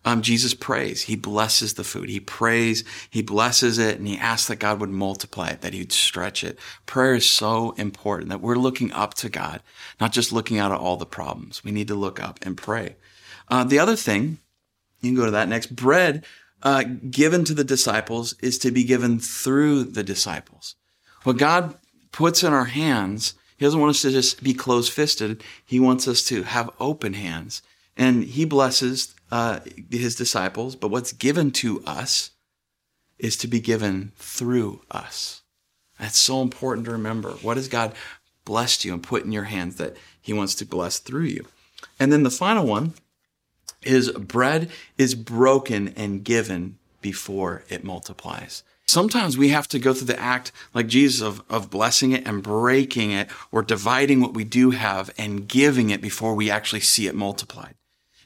Um, 0.04 0.20
Jesus 0.20 0.52
prays. 0.52 1.00
He 1.00 1.16
blesses 1.16 1.72
the 1.72 1.82
food. 1.82 2.10
He 2.10 2.20
prays, 2.20 2.84
he 3.08 3.22
blesses 3.22 3.78
it, 3.78 3.96
and 3.96 4.06
he 4.06 4.18
asks 4.18 4.48
that 4.48 4.56
God 4.56 4.80
would 4.80 4.90
multiply 4.90 5.48
it, 5.48 5.62
that 5.62 5.72
he'd 5.72 5.92
stretch 5.92 6.44
it. 6.44 6.58
Prayer 6.84 7.14
is 7.14 7.24
so 7.24 7.70
important 7.78 8.28
that 8.28 8.42
we're 8.42 8.56
looking 8.56 8.92
up 8.92 9.14
to 9.14 9.30
God, 9.30 9.62
not 9.98 10.12
just 10.12 10.30
looking 10.30 10.58
out 10.58 10.72
at 10.72 10.78
all 10.78 10.98
the 10.98 11.06
problems. 11.06 11.64
We 11.64 11.72
need 11.72 11.88
to 11.88 11.94
look 11.94 12.22
up 12.22 12.38
and 12.42 12.54
pray. 12.54 12.96
Uh, 13.48 13.64
the 13.64 13.78
other 13.78 13.96
thing, 13.96 14.40
you 15.00 15.08
can 15.08 15.16
go 15.16 15.24
to 15.24 15.30
that 15.30 15.48
next. 15.48 15.74
Bread 15.74 16.26
uh, 16.62 16.84
given 17.10 17.46
to 17.46 17.54
the 17.54 17.64
disciples 17.64 18.34
is 18.40 18.58
to 18.58 18.70
be 18.70 18.84
given 18.84 19.18
through 19.18 19.84
the 19.84 20.04
disciples. 20.04 20.74
What 21.22 21.38
God 21.38 21.78
puts 22.12 22.42
in 22.42 22.52
our 22.52 22.66
hands 22.66 23.32
he 23.56 23.64
doesn't 23.64 23.80
want 23.80 23.90
us 23.90 24.02
to 24.02 24.10
just 24.10 24.42
be 24.42 24.54
closed 24.54 24.92
fisted. 24.92 25.42
He 25.64 25.78
wants 25.78 26.08
us 26.08 26.24
to 26.24 26.42
have 26.42 26.70
open 26.80 27.14
hands. 27.14 27.62
And 27.96 28.24
he 28.24 28.44
blesses 28.44 29.14
uh, 29.30 29.60
his 29.90 30.16
disciples, 30.16 30.74
but 30.74 30.90
what's 30.90 31.12
given 31.12 31.50
to 31.52 31.82
us 31.86 32.30
is 33.18 33.36
to 33.38 33.48
be 33.48 33.60
given 33.60 34.12
through 34.16 34.82
us. 34.90 35.42
That's 35.98 36.18
so 36.18 36.42
important 36.42 36.86
to 36.86 36.92
remember. 36.92 37.30
What 37.30 37.56
has 37.56 37.68
God 37.68 37.94
blessed 38.44 38.84
you 38.84 38.92
and 38.92 39.02
put 39.02 39.24
in 39.24 39.32
your 39.32 39.44
hands 39.44 39.76
that 39.76 39.96
he 40.20 40.32
wants 40.32 40.56
to 40.56 40.66
bless 40.66 40.98
through 40.98 41.24
you? 41.24 41.46
And 42.00 42.12
then 42.12 42.24
the 42.24 42.30
final 42.30 42.66
one 42.66 42.94
is 43.82 44.10
bread 44.12 44.70
is 44.98 45.14
broken 45.14 45.88
and 45.96 46.24
given 46.24 46.78
before 47.00 47.62
it 47.68 47.84
multiplies. 47.84 48.64
Sometimes 48.86 49.38
we 49.38 49.48
have 49.48 49.66
to 49.68 49.78
go 49.78 49.94
through 49.94 50.08
the 50.08 50.20
act 50.20 50.52
like 50.74 50.86
Jesus 50.86 51.22
of, 51.22 51.42
of 51.48 51.70
blessing 51.70 52.12
it 52.12 52.26
and 52.26 52.42
breaking 52.42 53.10
it 53.12 53.28
or 53.50 53.62
dividing 53.62 54.20
what 54.20 54.34
we 54.34 54.44
do 54.44 54.70
have 54.70 55.10
and 55.16 55.48
giving 55.48 55.90
it 55.90 56.02
before 56.02 56.34
we 56.34 56.50
actually 56.50 56.80
see 56.80 57.06
it 57.06 57.14
multiplied. 57.14 57.74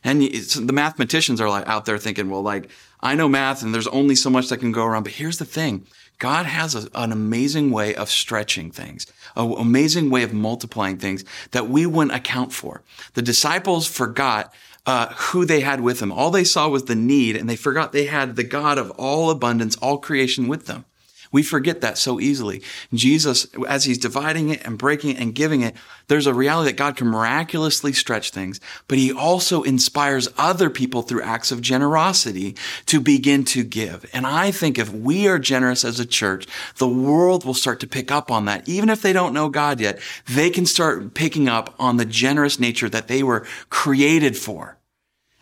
And 0.04 0.22
the 0.22 0.72
mathematicians 0.72 1.40
are 1.40 1.48
like 1.48 1.66
out 1.68 1.84
there 1.84 1.98
thinking, 1.98 2.30
well, 2.30 2.42
like, 2.42 2.70
I 3.00 3.14
know 3.14 3.28
math 3.28 3.62
and 3.62 3.72
there's 3.74 3.86
only 3.88 4.14
so 4.14 4.30
much 4.30 4.48
that 4.48 4.58
can 4.58 4.72
go 4.72 4.84
around. 4.84 5.04
But 5.04 5.12
here's 5.12 5.38
the 5.38 5.44
thing. 5.44 5.86
God 6.18 6.46
has 6.46 6.74
a, 6.74 6.88
an 6.94 7.12
amazing 7.12 7.70
way 7.70 7.94
of 7.94 8.10
stretching 8.10 8.70
things, 8.70 9.06
an 9.36 9.52
amazing 9.52 10.10
way 10.10 10.24
of 10.24 10.32
multiplying 10.32 10.98
things 10.98 11.24
that 11.52 11.68
we 11.68 11.86
wouldn't 11.86 12.16
account 12.16 12.52
for. 12.52 12.82
The 13.14 13.22
disciples 13.22 13.86
forgot 13.86 14.52
uh, 14.88 15.12
who 15.12 15.44
they 15.44 15.60
had 15.60 15.82
with 15.82 16.00
them. 16.00 16.10
All 16.10 16.30
they 16.30 16.44
saw 16.44 16.66
was 16.66 16.84
the 16.84 16.94
need, 16.94 17.36
and 17.36 17.46
they 17.46 17.56
forgot 17.56 17.92
they 17.92 18.06
had 18.06 18.36
the 18.36 18.42
God 18.42 18.78
of 18.78 18.90
all 18.92 19.28
abundance, 19.28 19.76
all 19.76 19.98
creation 19.98 20.48
with 20.48 20.64
them. 20.64 20.86
We 21.30 21.42
forget 21.42 21.82
that 21.82 21.98
so 21.98 22.18
easily. 22.18 22.62
Jesus, 22.94 23.46
as 23.68 23.84
he's 23.84 23.98
dividing 23.98 24.48
it 24.48 24.64
and 24.66 24.78
breaking 24.78 25.10
it 25.10 25.18
and 25.18 25.34
giving 25.34 25.60
it, 25.60 25.76
there's 26.06 26.26
a 26.26 26.32
reality 26.32 26.70
that 26.70 26.78
God 26.78 26.96
can 26.96 27.08
miraculously 27.08 27.92
stretch 27.92 28.30
things, 28.30 28.60
but 28.88 28.96
he 28.96 29.12
also 29.12 29.62
inspires 29.62 30.26
other 30.38 30.70
people 30.70 31.02
through 31.02 31.20
acts 31.20 31.52
of 31.52 31.60
generosity 31.60 32.56
to 32.86 32.98
begin 32.98 33.44
to 33.44 33.64
give. 33.64 34.08
And 34.14 34.26
I 34.26 34.50
think 34.50 34.78
if 34.78 34.90
we 34.90 35.28
are 35.28 35.38
generous 35.38 35.84
as 35.84 36.00
a 36.00 36.06
church, 36.06 36.46
the 36.78 36.88
world 36.88 37.44
will 37.44 37.52
start 37.52 37.78
to 37.80 37.86
pick 37.86 38.10
up 38.10 38.30
on 38.30 38.46
that. 38.46 38.66
Even 38.66 38.88
if 38.88 39.02
they 39.02 39.12
don't 39.12 39.34
know 39.34 39.50
God 39.50 39.80
yet, 39.80 40.00
they 40.26 40.48
can 40.48 40.64
start 40.64 41.12
picking 41.12 41.46
up 41.46 41.74
on 41.78 41.98
the 41.98 42.06
generous 42.06 42.58
nature 42.58 42.88
that 42.88 43.08
they 43.08 43.22
were 43.22 43.46
created 43.68 44.34
for. 44.34 44.77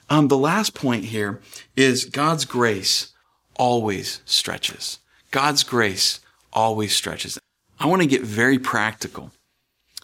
Um, 0.08 0.28
the 0.28 0.38
last 0.38 0.74
point 0.74 1.06
here 1.06 1.40
is 1.74 2.04
God's 2.04 2.44
grace 2.44 3.12
always 3.56 4.20
stretches. 4.24 4.98
God's 5.30 5.64
grace 5.64 6.20
always 6.52 6.94
stretches. 6.94 7.38
I 7.78 7.86
want 7.86 8.02
to 8.02 8.08
get 8.08 8.22
very 8.22 8.58
practical. 8.58 9.32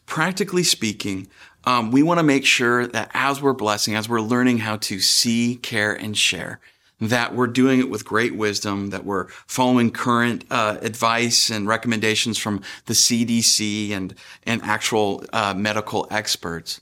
Practically 0.07 0.65
speaking, 0.65 1.29
um, 1.65 1.91
we 1.91 2.03
want 2.03 2.19
to 2.19 2.25
make 2.25 2.45
sure 2.45 2.87
that 2.87 3.11
as 3.15 3.41
we're 3.41 3.53
blessing, 3.53 3.95
as 3.95 4.09
we're 4.09 4.21
learning 4.21 4.59
how 4.59 4.77
to 4.79 4.99
see, 4.99 5.57
care, 5.57 5.93
and 5.93 6.19
share, 6.19 6.61
that 7.01 7.35
we're 7.35 7.47
doing 7.47 7.81
it 7.81 7.91
with 7.91 8.05
great 8.05 8.35
wisdom, 8.35 8.91
that 8.91 9.05
we're 9.05 9.29
following 9.47 9.91
current 9.91 10.45
uh, 10.51 10.79
advice 10.83 11.51
and 11.51 11.67
recommendations 11.67 12.39
from 12.39 12.63
the 12.87 12.95
CDC 12.95 13.91
and 13.91 14.15
and 14.45 14.63
actual 14.63 15.25
uh, 15.33 15.55
medical 15.55 16.07
experts. 16.11 16.81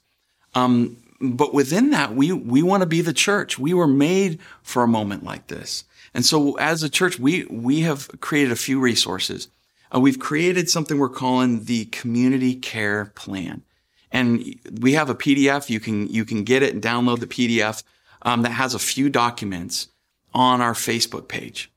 Um, 0.54 0.96
but 1.20 1.52
within 1.52 1.90
that, 1.90 2.14
we 2.14 2.32
we 2.32 2.62
want 2.62 2.82
to 2.82 2.86
be 2.86 3.02
the 3.02 3.12
church. 3.12 3.58
We 3.58 3.74
were 3.74 3.86
made 3.86 4.38
for 4.62 4.82
a 4.82 4.88
moment 4.88 5.24
like 5.24 5.48
this. 5.48 5.84
And 6.14 6.24
so 6.24 6.56
as 6.58 6.82
a 6.82 6.88
church, 6.88 7.18
we, 7.18 7.44
we 7.44 7.80
have 7.80 8.08
created 8.20 8.52
a 8.52 8.56
few 8.56 8.80
resources. 8.80 9.48
Uh, 9.94 10.00
we've 10.00 10.18
created 10.18 10.68
something 10.68 10.98
we're 10.98 11.08
calling 11.08 11.64
the 11.64 11.86
community 11.86 12.54
care 12.54 13.06
plan. 13.14 13.62
And 14.12 14.58
we 14.80 14.94
have 14.94 15.08
a 15.08 15.14
PDF. 15.14 15.70
You 15.70 15.78
can, 15.78 16.08
you 16.08 16.24
can 16.24 16.44
get 16.44 16.62
it 16.62 16.74
and 16.74 16.82
download 16.82 17.20
the 17.20 17.26
PDF, 17.26 17.82
um, 18.22 18.42
that 18.42 18.50
has 18.52 18.74
a 18.74 18.78
few 18.78 19.08
documents 19.08 19.88
on 20.34 20.60
our 20.60 20.74
Facebook 20.74 21.28
page. 21.28 21.70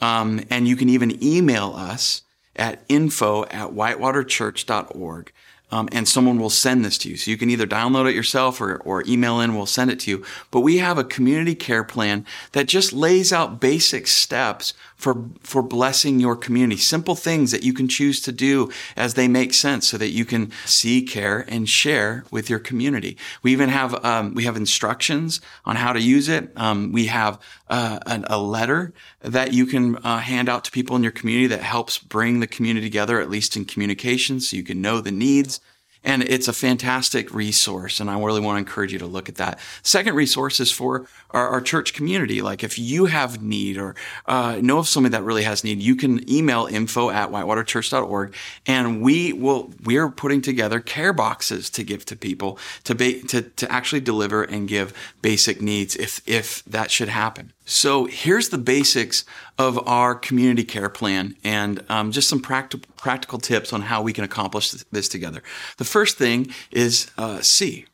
Um, 0.00 0.40
and 0.50 0.66
you 0.66 0.76
can 0.76 0.88
even 0.88 1.22
email 1.22 1.72
us 1.76 2.22
at 2.56 2.82
info 2.88 3.44
at 3.44 3.70
whitewaterchurch.org 3.70 5.32
um, 5.70 5.88
and 5.92 6.08
someone 6.08 6.38
will 6.38 6.50
send 6.50 6.84
this 6.84 6.98
to 6.98 7.08
you. 7.08 7.16
So 7.16 7.30
you 7.30 7.36
can 7.36 7.50
either 7.50 7.66
download 7.66 8.08
it 8.08 8.14
yourself 8.14 8.60
or, 8.60 8.76
or 8.78 9.04
email 9.06 9.40
in, 9.40 9.54
we'll 9.54 9.66
send 9.66 9.90
it 9.90 10.00
to 10.00 10.10
you. 10.10 10.24
But 10.50 10.60
we 10.60 10.78
have 10.78 10.98
a 10.98 11.04
community 11.04 11.54
care 11.54 11.84
plan 11.84 12.26
that 12.52 12.68
just 12.68 12.92
lays 12.92 13.32
out 13.32 13.60
basic 13.60 14.06
steps 14.06 14.74
for, 15.00 15.24
for 15.40 15.62
blessing 15.62 16.20
your 16.20 16.36
community. 16.36 16.78
Simple 16.78 17.14
things 17.14 17.50
that 17.52 17.62
you 17.62 17.72
can 17.72 17.88
choose 17.88 18.20
to 18.20 18.32
do 18.32 18.70
as 18.96 19.14
they 19.14 19.28
make 19.28 19.54
sense 19.54 19.88
so 19.88 19.96
that 19.96 20.10
you 20.10 20.26
can 20.26 20.52
see, 20.66 21.02
care, 21.02 21.46
and 21.48 21.68
share 21.68 22.24
with 22.30 22.50
your 22.50 22.58
community. 22.58 23.16
We 23.42 23.52
even 23.52 23.70
have, 23.70 24.04
um, 24.04 24.34
we 24.34 24.44
have 24.44 24.56
instructions 24.56 25.40
on 25.64 25.76
how 25.76 25.94
to 25.94 26.00
use 26.00 26.28
it. 26.28 26.52
Um, 26.54 26.92
we 26.92 27.06
have 27.06 27.40
uh, 27.68 27.98
an, 28.04 28.26
a 28.28 28.38
letter 28.38 28.92
that 29.22 29.54
you 29.54 29.64
can 29.64 29.96
uh, 29.96 30.18
hand 30.18 30.48
out 30.50 30.64
to 30.64 30.70
people 30.70 30.96
in 30.96 31.02
your 31.02 31.12
community 31.12 31.46
that 31.46 31.62
helps 31.62 31.98
bring 31.98 32.40
the 32.40 32.46
community 32.46 32.86
together, 32.86 33.20
at 33.20 33.30
least 33.30 33.56
in 33.56 33.64
communication, 33.64 34.38
so 34.38 34.56
you 34.56 34.62
can 34.62 34.82
know 34.82 35.00
the 35.00 35.10
needs 35.10 35.60
and 36.02 36.22
it's 36.22 36.48
a 36.48 36.52
fantastic 36.52 37.32
resource. 37.34 38.00
And 38.00 38.10
I 38.10 38.18
really 38.18 38.40
want 38.40 38.56
to 38.56 38.58
encourage 38.58 38.92
you 38.92 38.98
to 39.00 39.06
look 39.06 39.28
at 39.28 39.34
that. 39.36 39.58
Second 39.82 40.14
resource 40.14 40.58
is 40.58 40.72
for 40.72 41.06
our, 41.30 41.48
our 41.48 41.60
church 41.60 41.92
community. 41.92 42.40
Like 42.40 42.64
if 42.64 42.78
you 42.78 43.06
have 43.06 43.42
need 43.42 43.76
or 43.76 43.94
uh, 44.26 44.58
know 44.62 44.78
of 44.78 44.88
somebody 44.88 45.12
that 45.12 45.24
really 45.24 45.42
has 45.42 45.62
need, 45.62 45.80
you 45.80 45.96
can 45.96 46.28
email 46.30 46.66
info 46.66 47.10
at 47.10 47.30
whitewaterchurch.org. 47.30 48.34
And 48.66 49.02
we 49.02 49.32
will, 49.34 49.72
we're 49.84 50.08
putting 50.08 50.40
together 50.40 50.80
care 50.80 51.12
boxes 51.12 51.68
to 51.70 51.84
give 51.84 52.06
to 52.06 52.16
people 52.16 52.58
to, 52.84 52.94
to, 52.94 53.42
to 53.42 53.70
actually 53.70 54.00
deliver 54.00 54.42
and 54.42 54.66
give 54.66 54.94
basic 55.20 55.60
needs 55.60 55.96
if, 55.96 56.26
if 56.26 56.64
that 56.64 56.90
should 56.90 57.08
happen. 57.08 57.52
So 57.70 58.06
here's 58.06 58.48
the 58.48 58.58
basics 58.58 59.24
of 59.56 59.86
our 59.86 60.16
community 60.16 60.64
care 60.64 60.88
plan 60.88 61.36
and 61.44 61.84
um, 61.88 62.10
just 62.10 62.28
some 62.28 62.40
practical 62.40 62.92
practical 62.96 63.38
tips 63.38 63.72
on 63.72 63.82
how 63.82 64.02
we 64.02 64.12
can 64.12 64.24
accomplish 64.24 64.72
this 64.72 65.08
together. 65.08 65.40
The 65.76 65.84
first 65.84 66.18
thing 66.18 66.48
is 66.72 67.12
uh, 67.16 67.42
see. 67.42 67.86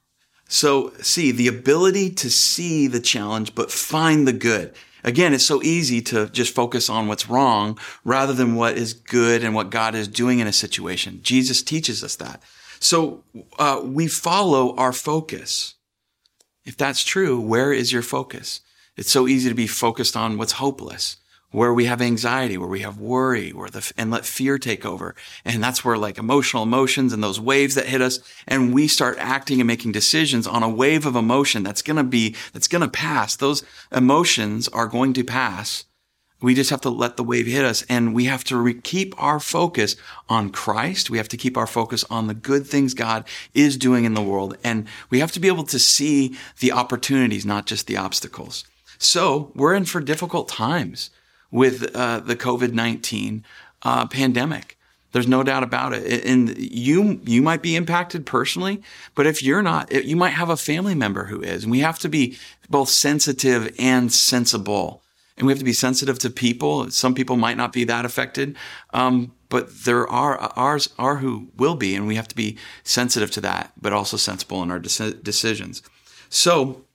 So 0.48 0.94
see 1.02 1.30
the 1.30 1.46
ability 1.46 2.08
to 2.14 2.30
see 2.30 2.86
the 2.86 3.00
challenge 3.00 3.54
but 3.54 3.70
find 3.70 4.26
the 4.26 4.32
good. 4.32 4.74
Again, 5.04 5.34
it's 5.34 5.44
so 5.44 5.62
easy 5.62 6.00
to 6.02 6.30
just 6.30 6.54
focus 6.54 6.88
on 6.88 7.06
what's 7.06 7.28
wrong 7.28 7.78
rather 8.02 8.32
than 8.32 8.54
what 8.54 8.78
is 8.78 8.94
good 8.94 9.44
and 9.44 9.54
what 9.54 9.68
God 9.68 9.94
is 9.94 10.08
doing 10.08 10.38
in 10.38 10.46
a 10.46 10.54
situation. 10.54 11.20
Jesus 11.22 11.62
teaches 11.62 12.02
us 12.02 12.16
that. 12.16 12.42
So 12.80 13.24
uh, 13.58 13.82
we 13.84 14.08
follow 14.08 14.74
our 14.76 14.94
focus. 14.94 15.74
If 16.64 16.78
that's 16.78 17.04
true, 17.04 17.38
where 17.38 17.74
is 17.74 17.92
your 17.92 18.02
focus? 18.02 18.62
It's 18.96 19.10
so 19.10 19.28
easy 19.28 19.50
to 19.50 19.54
be 19.54 19.66
focused 19.66 20.16
on 20.16 20.38
what's 20.38 20.52
hopeless, 20.52 21.18
where 21.50 21.74
we 21.74 21.84
have 21.84 22.00
anxiety, 22.00 22.56
where 22.56 22.68
we 22.68 22.80
have 22.80 22.98
worry, 22.98 23.50
where 23.50 23.68
the, 23.68 23.92
and 23.98 24.10
let 24.10 24.24
fear 24.24 24.58
take 24.58 24.86
over. 24.86 25.14
And 25.44 25.62
that's 25.62 25.84
where 25.84 25.98
like 25.98 26.16
emotional 26.16 26.62
emotions 26.62 27.12
and 27.12 27.22
those 27.22 27.38
waves 27.38 27.74
that 27.74 27.86
hit 27.86 28.00
us 28.00 28.20
and 28.48 28.72
we 28.72 28.88
start 28.88 29.18
acting 29.18 29.60
and 29.60 29.68
making 29.68 29.92
decisions 29.92 30.46
on 30.46 30.62
a 30.62 30.68
wave 30.68 31.04
of 31.04 31.14
emotion 31.14 31.62
that's 31.62 31.82
going 31.82 31.98
to 31.98 32.04
be, 32.04 32.34
that's 32.54 32.68
going 32.68 32.82
to 32.82 32.88
pass. 32.88 33.36
Those 33.36 33.64
emotions 33.92 34.66
are 34.68 34.86
going 34.86 35.12
to 35.12 35.24
pass. 35.24 35.84
We 36.40 36.54
just 36.54 36.70
have 36.70 36.82
to 36.82 36.90
let 36.90 37.16
the 37.16 37.24
wave 37.24 37.46
hit 37.46 37.64
us 37.64 37.82
and 37.88 38.14
we 38.14 38.24
have 38.24 38.44
to 38.44 38.56
re- 38.56 38.80
keep 38.80 39.14
our 39.22 39.40
focus 39.40 39.96
on 40.28 40.50
Christ. 40.50 41.10
We 41.10 41.18
have 41.18 41.28
to 41.28 41.36
keep 41.36 41.56
our 41.56 41.66
focus 41.66 42.04
on 42.10 42.28
the 42.28 42.34
good 42.34 42.66
things 42.66 42.94
God 42.94 43.26
is 43.52 43.76
doing 43.76 44.04
in 44.04 44.14
the 44.14 44.22
world. 44.22 44.56
And 44.64 44.86
we 45.10 45.20
have 45.20 45.32
to 45.32 45.40
be 45.40 45.48
able 45.48 45.64
to 45.64 45.78
see 45.78 46.36
the 46.60 46.72
opportunities, 46.72 47.44
not 47.44 47.66
just 47.66 47.86
the 47.86 47.96
obstacles. 47.98 48.64
So 48.98 49.52
we're 49.54 49.74
in 49.74 49.84
for 49.84 50.00
difficult 50.00 50.48
times 50.48 51.10
with 51.50 51.94
uh, 51.94 52.20
the 52.20 52.36
COVID 52.36 52.72
19 52.72 53.44
uh, 53.82 54.06
pandemic. 54.06 54.78
There's 55.12 55.28
no 55.28 55.42
doubt 55.42 55.62
about 55.62 55.94
it. 55.94 56.26
And 56.26 56.58
you, 56.58 57.20
you 57.24 57.40
might 57.40 57.62
be 57.62 57.74
impacted 57.74 58.26
personally, 58.26 58.82
but 59.14 59.26
if 59.26 59.42
you're 59.42 59.62
not, 59.62 59.90
you 59.92 60.16
might 60.16 60.30
have 60.30 60.50
a 60.50 60.56
family 60.58 60.94
member 60.94 61.24
who 61.24 61.40
is. 61.40 61.62
And 61.62 61.70
we 61.70 61.80
have 61.80 61.98
to 62.00 62.08
be 62.08 62.36
both 62.68 62.90
sensitive 62.90 63.74
and 63.78 64.12
sensible 64.12 65.02
and 65.36 65.46
we 65.46 65.52
have 65.52 65.58
to 65.58 65.64
be 65.64 65.72
sensitive 65.72 66.18
to 66.20 66.30
people. 66.30 66.90
Some 66.90 67.14
people 67.14 67.36
might 67.36 67.56
not 67.56 67.72
be 67.72 67.84
that 67.84 68.04
affected, 68.04 68.56
um, 68.92 69.32
but 69.48 69.84
there 69.84 70.08
are 70.08 70.38
ours 70.56 70.88
are 70.98 71.16
who 71.16 71.48
will 71.56 71.76
be, 71.76 71.94
and 71.94 72.06
we 72.06 72.16
have 72.16 72.28
to 72.28 72.34
be 72.34 72.56
sensitive 72.84 73.30
to 73.32 73.40
that, 73.42 73.72
but 73.80 73.92
also 73.92 74.16
sensible 74.16 74.62
in 74.62 74.70
our 74.70 74.78
decisions. 74.78 75.82
So 76.30 76.85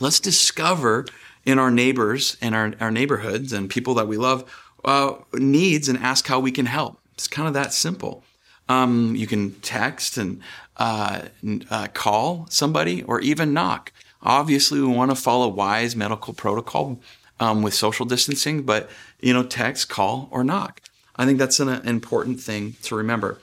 let's 0.00 0.20
discover 0.20 1.06
in 1.44 1.58
our 1.58 1.70
neighbors 1.70 2.36
and 2.40 2.54
our, 2.54 2.74
our 2.80 2.90
neighborhoods 2.90 3.52
and 3.52 3.70
people 3.70 3.94
that 3.94 4.08
we 4.08 4.16
love 4.16 4.44
uh, 4.84 5.14
needs 5.34 5.88
and 5.88 5.98
ask 5.98 6.26
how 6.26 6.40
we 6.40 6.52
can 6.52 6.66
help. 6.66 6.98
It's 7.14 7.26
kind 7.26 7.48
of 7.48 7.54
that 7.54 7.72
simple. 7.72 8.22
Um, 8.68 9.16
you 9.16 9.26
can 9.26 9.52
text 9.60 10.18
and 10.18 10.40
uh, 10.76 11.22
uh, 11.70 11.88
call 11.94 12.46
somebody 12.50 13.02
or 13.02 13.20
even 13.20 13.52
knock. 13.52 13.92
Obviously, 14.22 14.80
we 14.80 14.86
want 14.86 15.10
to 15.10 15.14
follow 15.14 15.48
wise 15.48 15.96
medical 15.96 16.34
protocol 16.34 16.98
um, 17.40 17.62
with 17.62 17.74
social 17.74 18.04
distancing, 18.04 18.62
but 18.62 18.90
you 19.20 19.32
know, 19.32 19.42
text, 19.42 19.88
call, 19.88 20.28
or 20.30 20.44
knock. 20.44 20.82
I 21.16 21.24
think 21.24 21.38
that's 21.38 21.60
an, 21.60 21.68
an 21.68 21.88
important 21.88 22.40
thing 22.40 22.76
to 22.82 22.94
remember. 22.94 23.40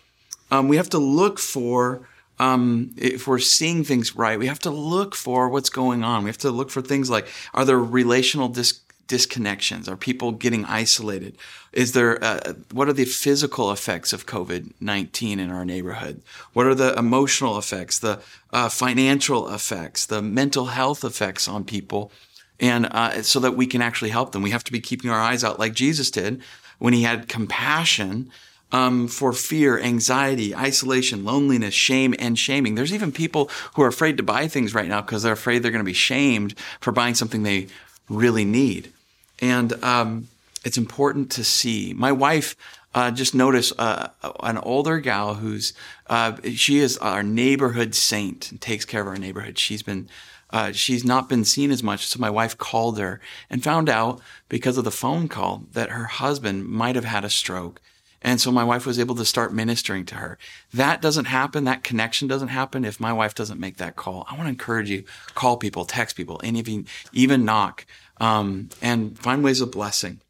Um, 0.52 0.68
we 0.68 0.78
have 0.78 0.90
to 0.92 1.00
look 1.00 1.40
for 1.40 2.08
um, 2.40 2.92
if 2.98 3.28
we're 3.28 3.40
seeing 3.40 3.84
things 3.84 4.16
right, 4.16 4.38
we 4.38 4.48
have 4.48 4.60
to 4.60 4.70
look 4.70 5.16
for 5.16 5.50
what's 5.50 5.70
going 5.70 6.04
on. 6.04 6.24
We 6.24 6.30
have 6.30 6.38
to 6.40 6.52
look 6.52 6.70
for 6.70 6.82
things 6.82 7.10
like 7.10 7.28
are 7.54 7.66
there 7.66 7.80
relational 7.80 8.50
dis- 8.50 8.82
disconnections? 9.08 9.88
Are 9.88 9.96
people 9.96 10.32
getting 10.32 10.66
isolated? 10.66 11.38
Is 11.72 11.94
there 11.94 12.24
uh, 12.24 12.54
what 12.72 12.90
are 12.90 12.94
the 12.94 13.06
physical 13.06 13.72
effects 13.72 14.14
of 14.14 14.26
COVID 14.26 14.74
nineteen 14.80 15.40
in 15.40 15.50
our 15.50 15.66
neighborhood? 15.66 16.22
What 16.54 16.66
are 16.66 16.76
the 16.76 16.94
emotional 16.98 17.58
effects, 17.58 18.00
the 18.00 18.20
uh, 18.52 18.70
financial 18.70 19.54
effects, 19.54 20.06
the 20.06 20.22
mental 20.22 20.66
health 20.68 21.04
effects 21.04 21.48
on 21.48 21.64
people? 21.64 22.12
and 22.60 22.86
uh, 22.86 23.22
so 23.22 23.40
that 23.40 23.56
we 23.56 23.68
can 23.68 23.82
actually 23.82 24.12
help 24.12 24.32
them. 24.32 24.42
We 24.42 24.52
have 24.52 24.64
to 24.66 24.72
be 24.72 24.80
keeping 24.80 25.10
our 25.10 25.20
eyes 25.20 25.44
out 25.44 25.60
like 25.60 25.74
Jesus 25.74 26.10
did 26.10 26.42
when 26.80 26.94
he 26.94 27.04
had 27.04 27.28
compassion 27.28 28.32
um, 28.76 29.08
for 29.08 29.32
fear, 29.32 29.80
anxiety, 29.80 30.54
isolation, 30.54 31.24
loneliness, 31.24 31.74
shame, 31.74 32.14
and 32.20 32.38
shaming. 32.38 32.76
There's 32.76 32.94
even 32.94 33.14
people 33.14 33.50
who 33.76 33.82
are 33.84 33.88
afraid 33.88 34.18
to 34.18 34.24
buy 34.24 34.50
things 34.50 34.74
right 34.74 34.90
now 34.90 35.00
because 35.00 35.24
they're 35.24 35.32
afraid 35.32 35.64
they're 35.64 35.72
going 35.72 35.80
to 35.80 35.86
be 35.86 35.94
shamed 35.94 36.56
for 36.82 36.92
buying 36.92 37.16
something 37.16 37.44
they 37.44 37.68
really 38.10 38.44
need. 38.44 38.92
And 39.40 39.82
um, 39.82 40.28
it's 40.66 40.78
important 40.78 41.32
to 41.32 41.44
see. 41.46 41.94
My 41.94 42.12
wife 42.12 42.58
uh, 42.94 43.12
just 43.12 43.34
noticed 43.34 43.72
uh, 43.80 44.10
an 44.44 44.58
older 44.58 45.00
gal 45.00 45.36
who's 45.36 45.72
uh, 46.08 46.36
she 46.54 46.80
is 46.80 46.98
our 46.98 47.24
neighborhood 47.24 47.96
saint 47.96 48.52
and 48.52 48.60
takes 48.60 48.84
care 48.84 49.02
of 49.02 49.08
our 49.08 49.18
neighborhood. 49.18 49.58
She's 49.58 49.84
been 49.84 50.10
uh, 50.50 50.74
she's 50.74 51.06
not 51.06 51.30
been 51.30 51.46
seen 51.46 51.72
as 51.72 51.82
much. 51.82 52.08
So 52.08 52.20
my 52.20 52.30
wife 52.30 52.58
called 52.58 53.00
her 53.00 53.22
and 53.50 53.64
found 53.64 53.88
out 53.88 54.20
because 54.50 54.78
of 54.78 54.84
the 54.84 54.92
phone 54.92 55.30
call 55.30 55.64
that 55.72 55.92
her 55.92 56.06
husband 56.06 56.68
might 56.68 56.96
have 56.96 57.06
had 57.06 57.24
a 57.24 57.30
stroke. 57.30 57.80
And 58.26 58.42
so 58.42 58.52
my 58.52 58.64
wife 58.64 58.88
was 58.88 58.98
able 58.98 59.14
to 59.16 59.24
start 59.24 59.54
ministering 59.54 60.04
to 60.08 60.16
her. 60.16 60.40
That 60.74 61.00
doesn't 61.00 61.26
happen. 61.26 61.66
That 61.66 61.84
connection 61.84 62.28
doesn't 62.28 62.48
happen 62.48 62.84
if 62.84 63.00
my 63.00 63.14
wife 63.14 63.36
doesn't 63.36 63.60
make 63.60 63.78
that 63.78 63.96
call. 63.96 64.26
I 64.28 64.34
want 64.34 64.46
to 64.46 64.50
encourage 64.50 64.90
you, 64.90 65.04
call 65.36 65.58
people, 65.58 65.86
text 65.86 66.16
people, 66.16 66.42
and 66.44 66.58
even, 66.58 66.88
even 67.14 67.46
knock, 67.46 67.86
um, 68.20 68.70
and 68.82 69.18
find 69.20 69.44
ways 69.44 69.62
of 69.62 69.70
blessing. 69.72 70.22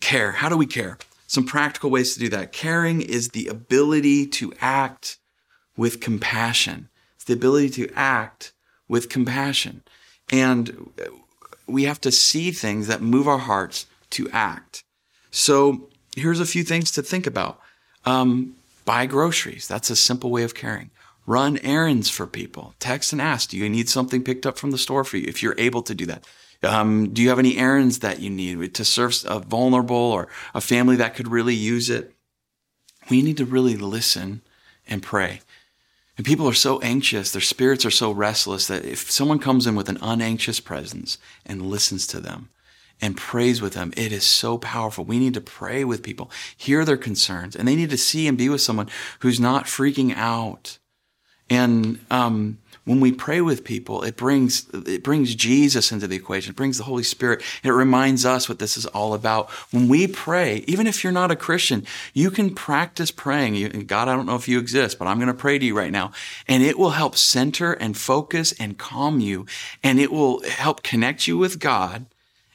Care. 0.00 0.32
How 0.32 0.48
do 0.48 0.56
we 0.56 0.64
care? 0.64 0.96
Some 1.26 1.44
practical 1.44 1.90
ways 1.90 2.14
to 2.14 2.20
do 2.20 2.30
that. 2.30 2.52
Caring 2.52 3.02
is 3.02 3.28
the 3.28 3.48
ability 3.48 4.26
to 4.28 4.54
act 4.58 5.18
with 5.76 6.00
compassion. 6.00 6.88
It's 7.16 7.24
the 7.24 7.34
ability 7.34 7.68
to 7.70 7.92
act 7.94 8.54
with 8.88 9.10
compassion. 9.10 9.82
And 10.32 10.90
we 11.66 11.82
have 11.82 12.00
to 12.00 12.10
see 12.10 12.50
things 12.50 12.86
that 12.86 13.02
move 13.02 13.28
our 13.28 13.36
hearts 13.36 13.84
to 14.10 14.30
act. 14.30 14.84
So 15.30 15.90
here's 16.16 16.40
a 16.40 16.46
few 16.46 16.64
things 16.64 16.90
to 16.92 17.02
think 17.02 17.26
about. 17.26 17.60
Um, 18.04 18.56
buy 18.84 19.06
groceries. 19.06 19.68
That's 19.68 19.90
a 19.90 19.96
simple 19.96 20.30
way 20.30 20.42
of 20.42 20.54
caring. 20.54 20.90
Run 21.26 21.58
errands 21.58 22.08
for 22.08 22.26
people. 22.26 22.74
Text 22.78 23.12
and 23.12 23.20
ask, 23.20 23.50
do 23.50 23.56
you 23.56 23.68
need 23.68 23.88
something 23.88 24.22
picked 24.22 24.46
up 24.46 24.58
from 24.58 24.70
the 24.70 24.78
store 24.78 25.04
for 25.04 25.16
you? 25.18 25.26
If 25.28 25.42
you're 25.42 25.58
able 25.58 25.82
to 25.82 25.94
do 25.94 26.06
that. 26.06 26.24
Um, 26.62 27.12
do 27.12 27.20
you 27.22 27.28
have 27.28 27.38
any 27.38 27.58
errands 27.58 27.98
that 27.98 28.20
you 28.20 28.30
need 28.30 28.74
to 28.74 28.84
serve 28.84 29.22
a 29.26 29.38
vulnerable 29.40 29.96
or 29.96 30.28
a 30.54 30.60
family 30.60 30.96
that 30.96 31.14
could 31.14 31.28
really 31.28 31.54
use 31.54 31.90
it? 31.90 32.14
We 33.10 33.22
need 33.22 33.36
to 33.36 33.44
really 33.44 33.76
listen 33.76 34.40
and 34.88 35.02
pray. 35.02 35.40
And 36.16 36.24
people 36.24 36.48
are 36.48 36.54
so 36.54 36.80
anxious, 36.80 37.30
their 37.30 37.42
spirits 37.42 37.84
are 37.84 37.90
so 37.90 38.10
restless 38.10 38.66
that 38.68 38.86
if 38.86 39.10
someone 39.10 39.38
comes 39.38 39.66
in 39.66 39.74
with 39.74 39.90
an 39.90 39.98
unanxious 40.00 40.60
presence 40.60 41.18
and 41.44 41.66
listens 41.66 42.06
to 42.06 42.20
them 42.20 42.48
and 43.00 43.16
prays 43.16 43.60
with 43.60 43.74
them, 43.74 43.92
it 43.96 44.12
is 44.12 44.24
so 44.24 44.58
powerful. 44.58 45.04
We 45.04 45.18
need 45.18 45.34
to 45.34 45.40
pray 45.40 45.84
with 45.84 46.02
people, 46.02 46.30
hear 46.56 46.84
their 46.84 46.96
concerns, 46.96 47.54
and 47.54 47.66
they 47.68 47.76
need 47.76 47.90
to 47.90 47.98
see 47.98 48.26
and 48.26 48.38
be 48.38 48.48
with 48.48 48.60
someone 48.60 48.88
who's 49.20 49.40
not 49.40 49.66
freaking 49.66 50.14
out. 50.16 50.78
And 51.48 52.00
um, 52.10 52.58
when 52.86 53.00
we 53.00 53.12
pray 53.12 53.40
with 53.40 53.62
people, 53.62 54.02
it 54.02 54.16
brings 54.16 54.68
it 54.72 55.04
brings 55.04 55.34
Jesus 55.34 55.92
into 55.92 56.08
the 56.08 56.16
equation. 56.16 56.50
It 56.50 56.56
brings 56.56 56.78
the 56.78 56.84
Holy 56.84 57.04
Spirit. 57.04 57.42
It 57.62 57.70
reminds 57.70 58.24
us 58.24 58.48
what 58.48 58.58
this 58.58 58.76
is 58.76 58.86
all 58.86 59.14
about. 59.14 59.50
When 59.70 59.88
we 59.88 60.08
pray, 60.08 60.64
even 60.66 60.88
if 60.88 61.04
you're 61.04 61.12
not 61.12 61.30
a 61.30 61.36
Christian, 61.36 61.84
you 62.14 62.30
can 62.30 62.54
practice 62.54 63.12
praying. 63.12 63.54
You, 63.54 63.68
God, 63.68 64.08
I 64.08 64.16
don't 64.16 64.26
know 64.26 64.34
if 64.34 64.48
you 64.48 64.58
exist, 64.58 64.98
but 64.98 65.06
I'm 65.06 65.18
going 65.18 65.28
to 65.28 65.34
pray 65.34 65.58
to 65.58 65.64
you 65.64 65.76
right 65.76 65.92
now, 65.92 66.10
and 66.48 66.64
it 66.64 66.78
will 66.78 66.90
help 66.90 67.16
center 67.16 67.72
and 67.72 67.96
focus 67.96 68.52
and 68.58 68.78
calm 68.78 69.20
you, 69.20 69.46
and 69.84 70.00
it 70.00 70.10
will 70.10 70.42
help 70.42 70.82
connect 70.82 71.28
you 71.28 71.38
with 71.38 71.60
God 71.60 72.06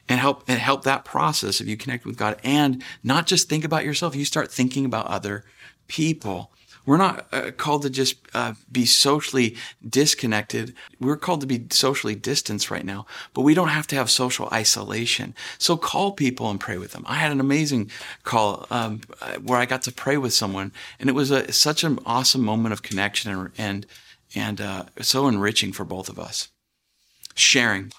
and 0.08 0.20
help 0.20 0.44
and 0.48 0.58
help 0.58 0.84
that 0.84 1.04
process 1.04 1.60
if 1.60 1.66
you 1.66 1.76
connect 1.76 2.04
with 2.04 2.16
God 2.16 2.38
and 2.42 2.82
not 3.02 3.26
just 3.26 3.48
think 3.48 3.64
about 3.64 3.84
yourself. 3.84 4.16
You 4.16 4.24
start 4.24 4.50
thinking 4.50 4.84
about 4.84 5.06
other 5.06 5.44
people. 5.88 6.52
We're 6.84 6.96
not 6.96 7.26
uh, 7.32 7.52
called 7.52 7.82
to 7.82 7.90
just 7.90 8.16
uh, 8.34 8.54
be 8.70 8.86
socially 8.86 9.56
disconnected. 9.88 10.74
We're 10.98 11.16
called 11.16 11.40
to 11.42 11.46
be 11.46 11.66
socially 11.70 12.16
distanced 12.16 12.72
right 12.72 12.84
now, 12.84 13.06
but 13.34 13.42
we 13.42 13.54
don't 13.54 13.68
have 13.68 13.86
to 13.88 13.96
have 13.96 14.10
social 14.10 14.48
isolation. 14.52 15.34
So 15.58 15.76
call 15.76 16.12
people 16.12 16.50
and 16.50 16.58
pray 16.58 16.78
with 16.78 16.90
them. 16.90 17.04
I 17.06 17.14
had 17.14 17.30
an 17.30 17.38
amazing 17.38 17.90
call 18.24 18.66
um, 18.70 19.00
where 19.40 19.60
I 19.60 19.66
got 19.66 19.82
to 19.82 19.92
pray 19.92 20.16
with 20.16 20.32
someone, 20.32 20.72
and 20.98 21.08
it 21.08 21.12
was 21.12 21.30
a, 21.30 21.52
such 21.52 21.84
an 21.84 22.00
awesome 22.04 22.42
moment 22.42 22.72
of 22.72 22.82
connection 22.82 23.30
and 23.30 23.50
and, 23.56 23.86
and 24.34 24.60
uh, 24.60 24.84
so 25.00 25.28
enriching 25.28 25.72
for 25.72 25.84
both 25.84 26.08
of 26.08 26.18
us. 26.18 26.48
Sharing. 27.34 27.92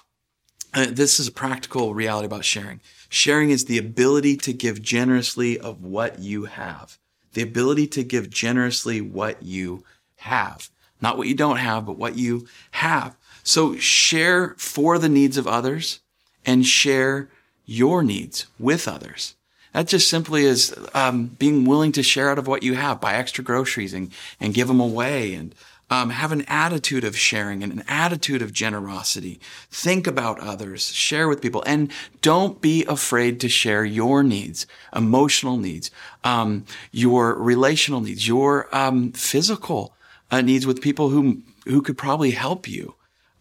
Uh, 0.74 0.86
this 0.90 1.20
is 1.20 1.28
a 1.28 1.32
practical 1.32 1.94
reality 1.94 2.26
about 2.26 2.44
sharing. 2.44 2.80
Sharing 3.08 3.50
is 3.50 3.66
the 3.66 3.78
ability 3.78 4.36
to 4.38 4.52
give 4.52 4.82
generously 4.82 5.58
of 5.58 5.82
what 5.82 6.18
you 6.18 6.46
have 6.46 6.98
the 7.34 7.42
ability 7.42 7.86
to 7.88 8.02
give 8.02 8.30
generously 8.30 9.00
what 9.00 9.42
you 9.42 9.84
have. 10.16 10.70
Not 11.00 11.18
what 11.18 11.28
you 11.28 11.34
don't 11.34 11.58
have, 11.58 11.84
but 11.84 11.98
what 11.98 12.16
you 12.16 12.46
have. 12.70 13.16
So 13.42 13.76
share 13.76 14.54
for 14.56 14.98
the 14.98 15.08
needs 15.08 15.36
of 15.36 15.46
others 15.46 16.00
and 16.46 16.64
share 16.64 17.28
your 17.66 18.02
needs 18.02 18.46
with 18.58 18.88
others. 18.88 19.34
That 19.72 19.88
just 19.88 20.08
simply 20.08 20.44
is 20.44 20.74
um, 20.94 21.26
being 21.26 21.64
willing 21.64 21.92
to 21.92 22.02
share 22.02 22.30
out 22.30 22.38
of 22.38 22.46
what 22.46 22.62
you 22.62 22.74
have, 22.74 23.00
buy 23.00 23.14
extra 23.14 23.42
groceries 23.42 23.92
and, 23.92 24.12
and 24.40 24.54
give 24.54 24.68
them 24.68 24.80
away 24.80 25.34
and 25.34 25.54
um, 25.94 26.10
have 26.10 26.32
an 26.32 26.44
attitude 26.48 27.04
of 27.04 27.16
sharing 27.16 27.62
and 27.62 27.72
an 27.72 27.84
attitude 27.86 28.42
of 28.42 28.52
generosity. 28.52 29.38
Think 29.70 30.08
about 30.08 30.40
others, 30.40 30.92
share 30.92 31.28
with 31.28 31.40
people, 31.40 31.62
and 31.66 31.92
don't 32.20 32.60
be 32.60 32.84
afraid 32.86 33.38
to 33.40 33.48
share 33.48 33.84
your 33.84 34.24
needs, 34.24 34.66
emotional 34.94 35.56
needs, 35.56 35.92
um, 36.24 36.64
your 36.90 37.34
relational 37.34 38.00
needs, 38.00 38.26
your 38.26 38.68
um, 38.74 39.12
physical 39.12 39.94
uh, 40.32 40.40
needs 40.40 40.66
with 40.66 40.82
people 40.82 41.10
who 41.10 41.42
who 41.64 41.80
could 41.80 41.96
probably 41.96 42.32
help 42.32 42.66
you. 42.66 42.94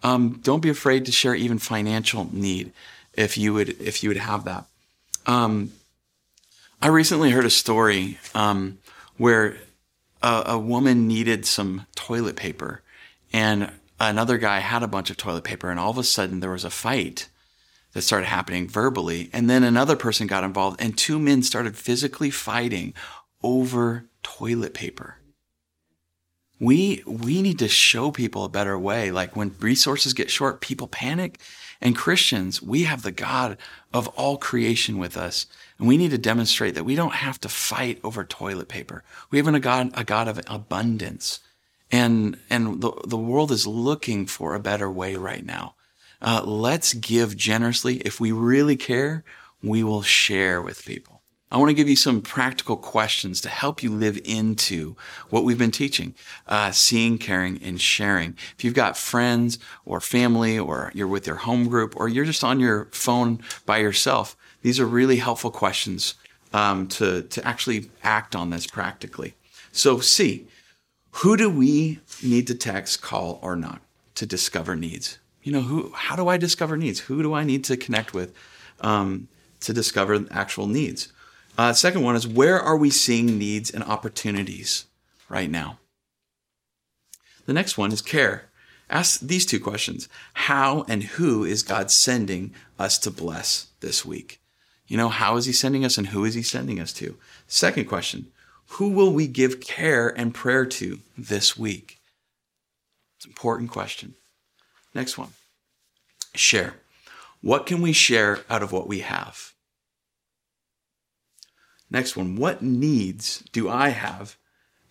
Um, 0.03 0.39
don't 0.43 0.61
be 0.61 0.69
afraid 0.69 1.05
to 1.05 1.11
share 1.11 1.33
even 1.33 1.57
financial 1.57 2.29
need 2.31 2.71
if 3.13 3.35
you 3.35 3.55
would 3.55 3.81
if 3.81 4.03
you 4.03 4.09
would 4.11 4.17
have 4.17 4.43
that. 4.45 4.65
Um, 5.25 5.71
I 6.83 6.87
recently 6.89 7.31
heard 7.31 7.45
a 7.45 7.49
story 7.49 8.19
um, 8.35 8.77
where 9.17 9.57
a, 10.23 10.43
a 10.47 10.59
woman 10.59 11.07
needed 11.07 11.45
some 11.45 11.85
toilet 11.95 12.35
paper 12.35 12.81
and 13.31 13.71
another 13.99 14.37
guy 14.37 14.59
had 14.59 14.81
a 14.81 14.87
bunch 14.87 15.09
of 15.09 15.17
toilet 15.17 15.43
paper 15.43 15.69
and 15.69 15.79
all 15.79 15.91
of 15.91 15.97
a 15.97 16.03
sudden 16.03 16.39
there 16.39 16.51
was 16.51 16.63
a 16.63 16.69
fight 16.69 17.29
that 17.93 18.01
started 18.01 18.25
happening 18.25 18.67
verbally. 18.67 19.29
And 19.33 19.49
then 19.49 19.63
another 19.63 19.95
person 19.95 20.27
got 20.27 20.43
involved 20.43 20.81
and 20.81 20.97
two 20.97 21.19
men 21.19 21.43
started 21.43 21.77
physically 21.77 22.29
fighting 22.29 22.93
over 23.41 24.05
toilet 24.23 24.73
paper. 24.73 25.17
We, 26.59 27.03
we 27.05 27.41
need 27.41 27.59
to 27.59 27.67
show 27.67 28.11
people 28.11 28.45
a 28.45 28.49
better 28.49 28.77
way. 28.79 29.11
Like 29.11 29.35
when 29.35 29.55
resources 29.59 30.13
get 30.13 30.31
short, 30.31 30.61
people 30.61 30.87
panic. 30.87 31.39
And 31.83 31.97
Christians, 31.97 32.61
we 32.61 32.83
have 32.83 33.01
the 33.01 33.11
God 33.11 33.57
of 33.93 34.07
all 34.09 34.37
creation 34.37 34.97
with 34.97 35.17
us. 35.17 35.47
And 35.77 35.85
we 35.85 35.97
need 35.97 36.11
to 36.11 36.17
demonstrate 36.17 36.75
that 36.75 36.85
we 36.85 36.95
don't 36.95 37.15
have 37.15 37.41
to 37.41 37.49
fight 37.49 37.99
over 38.05 38.23
toilet 38.23 38.69
paper. 38.69 39.03
We 39.29 39.37
have 39.37 39.47
a 39.49 39.59
God, 39.59 39.91
a 39.93 40.05
God 40.05 40.29
of 40.29 40.39
abundance. 40.47 41.41
And, 41.91 42.39
and 42.49 42.81
the, 42.81 42.93
the 43.05 43.17
world 43.17 43.51
is 43.51 43.67
looking 43.67 44.25
for 44.27 44.55
a 44.55 44.61
better 44.61 44.89
way 44.89 45.15
right 45.15 45.45
now. 45.45 45.75
Uh, 46.21 46.41
let's 46.45 46.93
give 46.93 47.35
generously. 47.35 47.97
If 47.97 48.17
we 48.17 48.31
really 48.31 48.77
care, 48.77 49.25
we 49.61 49.83
will 49.83 50.03
share 50.03 50.61
with 50.61 50.85
people. 50.85 51.12
I 51.53 51.57
want 51.57 51.69
to 51.69 51.75
give 51.75 51.87
you 51.87 51.95
some 51.95 52.19
practical 52.19 52.75
questions 52.75 53.39
to 53.41 53.49
help 53.49 53.83
you 53.83 53.91
live 53.91 54.19
into 54.25 54.95
what 55.29 55.43
we've 55.43 55.57
been 55.57 55.69
teaching, 55.69 56.15
uh, 56.47 56.71
seeing, 56.71 57.19
caring, 57.19 57.61
and 57.61 57.79
sharing. 57.79 58.35
If 58.57 58.63
you've 58.63 58.73
got 58.73 58.97
friends 58.97 59.59
or 59.85 60.01
family, 60.01 60.57
or 60.57 60.91
you're 60.95 61.07
with 61.07 61.27
your 61.27 61.35
home 61.35 61.67
group, 61.67 61.95
or 61.95 62.09
you're 62.09 62.25
just 62.25 62.43
on 62.43 62.59
your 62.59 62.85
phone 62.85 63.39
by 63.67 63.77
yourself, 63.77 64.35
these 64.63 64.79
are 64.79 64.87
really 64.87 65.17
helpful 65.17 65.51
questions 65.51 66.15
um, 66.53 66.87
to, 66.87 67.21
to 67.21 67.47
actually 67.47 67.91
act 68.03 68.35
on 68.35 68.49
this 68.49 68.65
practically. 68.65 69.35
So, 69.71 69.99
see, 69.99 70.47
who 71.17 71.37
do 71.37 71.51
we 71.51 71.99
need 72.23 72.47
to 72.47 72.55
text, 72.55 73.03
call, 73.03 73.37
or 73.43 73.55
not 73.55 73.79
to 74.15 74.25
discover 74.25 74.75
needs? 74.75 75.19
You 75.43 75.51
know, 75.51 75.61
who? 75.61 75.91
How 75.93 76.15
do 76.15 76.27
I 76.29 76.37
discover 76.37 76.77
needs? 76.77 77.01
Who 77.01 77.21
do 77.21 77.35
I 77.35 77.43
need 77.43 77.63
to 77.65 77.77
connect 77.77 78.11
with 78.11 78.33
um, 78.81 79.27
to 79.59 79.71
discover 79.71 80.25
actual 80.31 80.65
needs? 80.65 81.12
Uh, 81.57 81.71
second 81.71 82.01
one 82.01 82.15
is 82.15 82.27
where 82.27 82.59
are 82.59 82.77
we 82.77 82.89
seeing 82.89 83.37
needs 83.37 83.69
and 83.69 83.83
opportunities 83.83 84.85
right 85.29 85.49
now? 85.49 85.77
The 87.45 87.53
next 87.53 87.77
one 87.77 87.91
is 87.91 88.01
care. 88.01 88.49
Ask 88.89 89.19
these 89.19 89.45
two 89.45 89.59
questions: 89.59 90.09
How 90.33 90.85
and 90.87 91.03
who 91.03 91.43
is 91.43 91.63
God 91.63 91.91
sending 91.91 92.53
us 92.79 92.97
to 92.99 93.11
bless 93.11 93.67
this 93.81 94.03
week? 94.03 94.39
You 94.87 94.97
know, 94.97 95.09
how 95.09 95.37
is 95.37 95.45
He 95.45 95.53
sending 95.53 95.85
us, 95.85 95.97
and 95.97 96.07
who 96.07 96.25
is 96.25 96.33
He 96.33 96.41
sending 96.41 96.79
us 96.79 96.93
to? 96.93 97.17
Second 97.47 97.85
question: 97.85 98.27
Who 98.69 98.89
will 98.89 99.13
we 99.13 99.27
give 99.27 99.61
care 99.61 100.09
and 100.09 100.33
prayer 100.33 100.65
to 100.65 100.99
this 101.17 101.57
week? 101.57 101.99
It's 103.17 103.25
an 103.25 103.31
important 103.31 103.69
question. 103.69 104.15
Next 104.93 105.17
one. 105.17 105.29
Share. 106.35 106.75
What 107.41 107.65
can 107.65 107.81
we 107.81 107.93
share 107.93 108.39
out 108.49 108.63
of 108.63 108.71
what 108.71 108.87
we 108.87 108.99
have? 108.99 109.52
Next 111.93 112.17
one. 112.17 112.35
What 112.35 112.63
needs 112.63 113.43
do 113.51 113.69
I 113.69 113.89
have 113.89 114.35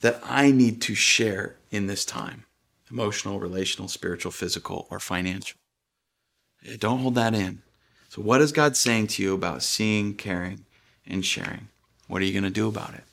that 0.00 0.20
I 0.24 0.52
need 0.52 0.80
to 0.82 0.94
share 0.94 1.56
in 1.70 1.88
this 1.88 2.04
time? 2.04 2.44
Emotional, 2.90 3.40
relational, 3.40 3.88
spiritual, 3.88 4.30
physical, 4.30 4.86
or 4.88 5.00
financial. 5.00 5.58
Don't 6.78 7.00
hold 7.00 7.16
that 7.16 7.34
in. 7.34 7.62
So, 8.08 8.22
what 8.22 8.40
is 8.40 8.52
God 8.52 8.76
saying 8.76 9.08
to 9.08 9.22
you 9.22 9.34
about 9.34 9.62
seeing, 9.62 10.14
caring, 10.14 10.64
and 11.04 11.24
sharing? 11.24 11.68
What 12.06 12.22
are 12.22 12.24
you 12.24 12.32
going 12.32 12.44
to 12.44 12.50
do 12.50 12.68
about 12.68 12.94
it? 12.94 13.04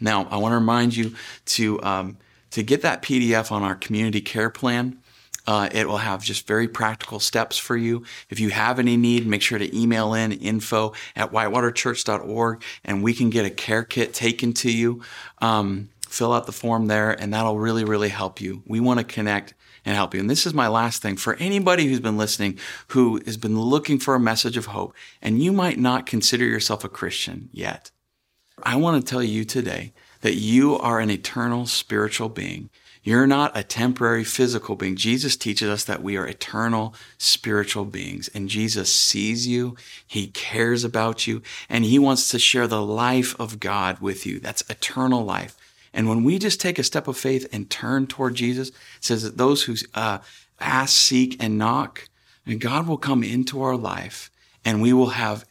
Now, 0.00 0.26
I 0.30 0.36
want 0.38 0.52
to 0.52 0.56
remind 0.56 0.96
you 0.96 1.14
to 1.46 1.82
um, 1.84 2.16
to 2.50 2.62
get 2.62 2.82
that 2.82 3.02
PDF 3.02 3.52
on 3.52 3.62
our 3.62 3.76
community 3.76 4.20
care 4.20 4.50
plan. 4.50 4.98
Uh, 5.46 5.68
it 5.72 5.86
will 5.88 5.98
have 5.98 6.22
just 6.22 6.46
very 6.46 6.68
practical 6.68 7.20
steps 7.20 7.58
for 7.58 7.76
you. 7.76 8.04
If 8.30 8.40
you 8.40 8.50
have 8.50 8.78
any 8.78 8.96
need, 8.96 9.26
make 9.26 9.42
sure 9.42 9.58
to 9.58 9.78
email 9.78 10.14
in 10.14 10.32
info 10.32 10.94
at 11.14 11.32
whitewaterchurch.org 11.32 12.62
and 12.84 13.02
we 13.02 13.14
can 13.14 13.30
get 13.30 13.44
a 13.44 13.50
care 13.50 13.84
kit 13.84 14.14
taken 14.14 14.52
to 14.54 14.70
you. 14.70 15.02
Um, 15.38 15.90
fill 16.08 16.32
out 16.32 16.46
the 16.46 16.52
form 16.52 16.86
there 16.86 17.10
and 17.10 17.34
that'll 17.34 17.58
really, 17.58 17.84
really 17.84 18.08
help 18.08 18.40
you. 18.40 18.62
We 18.66 18.80
want 18.80 19.00
to 19.00 19.04
connect 19.04 19.54
and 19.84 19.94
help 19.94 20.14
you. 20.14 20.20
And 20.20 20.30
this 20.30 20.46
is 20.46 20.54
my 20.54 20.68
last 20.68 21.02
thing 21.02 21.16
for 21.16 21.34
anybody 21.34 21.86
who's 21.86 22.00
been 22.00 22.16
listening 22.16 22.58
who 22.88 23.20
has 23.26 23.36
been 23.36 23.58
looking 23.60 23.98
for 23.98 24.14
a 24.14 24.20
message 24.20 24.56
of 24.56 24.66
hope 24.66 24.94
and 25.20 25.42
you 25.42 25.52
might 25.52 25.78
not 25.78 26.06
consider 26.06 26.44
yourself 26.44 26.84
a 26.84 26.88
Christian 26.88 27.50
yet. 27.52 27.90
I 28.62 28.76
want 28.76 29.04
to 29.04 29.10
tell 29.10 29.22
you 29.22 29.44
today 29.44 29.92
that 30.20 30.36
you 30.36 30.78
are 30.78 31.00
an 31.00 31.10
eternal 31.10 31.66
spiritual 31.66 32.28
being. 32.28 32.70
You're 33.04 33.26
not 33.26 33.54
a 33.54 33.62
temporary 33.62 34.24
physical 34.24 34.76
being. 34.76 34.96
Jesus 34.96 35.36
teaches 35.36 35.68
us 35.68 35.84
that 35.84 36.02
we 36.02 36.16
are 36.16 36.26
eternal 36.26 36.94
spiritual 37.18 37.84
beings 37.84 38.28
and 38.28 38.48
Jesus 38.48 38.92
sees 38.92 39.46
you. 39.46 39.76
He 40.06 40.28
cares 40.28 40.84
about 40.84 41.26
you 41.26 41.42
and 41.68 41.84
he 41.84 41.98
wants 41.98 42.28
to 42.28 42.38
share 42.38 42.66
the 42.66 42.82
life 42.82 43.38
of 43.38 43.60
God 43.60 44.00
with 44.00 44.24
you. 44.24 44.40
That's 44.40 44.68
eternal 44.70 45.22
life. 45.22 45.54
And 45.92 46.08
when 46.08 46.24
we 46.24 46.38
just 46.38 46.62
take 46.62 46.78
a 46.78 46.82
step 46.82 47.06
of 47.06 47.18
faith 47.18 47.46
and 47.52 47.68
turn 47.68 48.06
toward 48.06 48.36
Jesus, 48.36 48.70
it 48.70 48.74
says 49.00 49.22
that 49.22 49.36
those 49.36 49.64
who 49.64 49.76
uh, 49.92 50.18
ask, 50.58 50.94
seek, 50.94 51.36
and 51.42 51.58
knock, 51.58 52.08
and 52.46 52.58
God 52.58 52.88
will 52.88 52.96
come 52.96 53.22
into 53.22 53.60
our 53.60 53.76
life 53.76 54.30
and 54.64 54.80
we 54.80 54.94
will 54.94 55.10
have, 55.10 55.44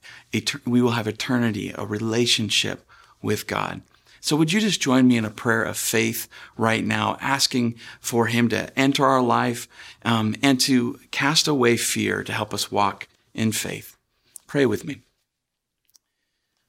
we 0.65 0.81
will 0.81 0.91
have 0.91 1.07
eternity, 1.07 1.71
a 1.77 1.85
relationship 1.85 2.83
with 3.21 3.45
God. 3.45 3.81
So 4.23 4.37
would 4.37 4.53
you 4.53 4.61
just 4.61 4.79
join 4.79 5.05
me 5.05 5.17
in 5.17 5.25
a 5.25 5.29
prayer 5.29 5.63
of 5.63 5.75
faith 5.75 6.29
right 6.55 6.85
now, 6.85 7.17
asking 7.19 7.75
for 7.99 8.27
him 8.27 8.47
to 8.49 8.79
enter 8.79 9.05
our 9.05 9.21
life 9.21 9.67
um, 10.05 10.33
and 10.41 10.61
to 10.61 10.97
cast 11.11 11.45
away 11.45 11.75
fear 11.75 12.23
to 12.23 12.31
help 12.31 12.53
us 12.53 12.71
walk 12.71 13.09
in 13.33 13.51
faith? 13.51 13.97
Pray 14.47 14.65
with 14.65 14.85
me. 14.85 15.01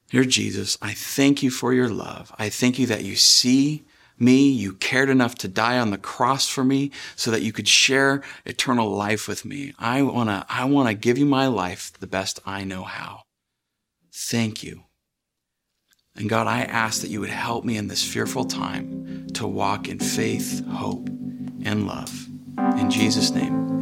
Dear 0.09 0.25
Jesus, 0.25 0.77
I 0.81 0.91
thank 0.91 1.41
you 1.43 1.49
for 1.49 1.73
your 1.73 1.87
love. 1.87 2.35
I 2.37 2.49
thank 2.49 2.77
you 2.77 2.87
that 2.87 3.05
you 3.05 3.15
see 3.15 3.85
me. 4.19 4.49
You 4.49 4.73
cared 4.73 5.09
enough 5.09 5.35
to 5.35 5.47
die 5.47 5.79
on 5.79 5.91
the 5.91 5.97
cross 5.97 6.49
for 6.49 6.65
me 6.65 6.91
so 7.15 7.31
that 7.31 7.41
you 7.41 7.53
could 7.53 7.69
share 7.69 8.21
eternal 8.43 8.89
life 8.89 9.29
with 9.29 9.45
me. 9.45 9.73
I 9.79 10.01
want 10.01 10.27
to, 10.27 10.45
I 10.49 10.65
want 10.65 10.89
to 10.89 10.93
give 10.93 11.17
you 11.17 11.25
my 11.25 11.47
life 11.47 11.93
the 12.01 12.05
best 12.05 12.41
I 12.45 12.65
know 12.65 12.83
how. 12.83 13.21
Thank 14.11 14.61
you. 14.61 14.83
And 16.17 16.29
God, 16.29 16.47
I 16.47 16.61
ask 16.61 17.01
that 17.01 17.09
you 17.09 17.19
would 17.19 17.29
help 17.29 17.65
me 17.65 17.77
in 17.77 17.87
this 17.87 18.03
fearful 18.03 18.45
time 18.45 19.27
to 19.33 19.45
walk 19.45 19.89
in 19.89 19.99
faith, 19.99 20.65
hope, 20.67 21.07
and 21.63 21.87
love. 21.87 22.27
In 22.77 22.89
Jesus' 22.89 23.31
name. 23.31 23.81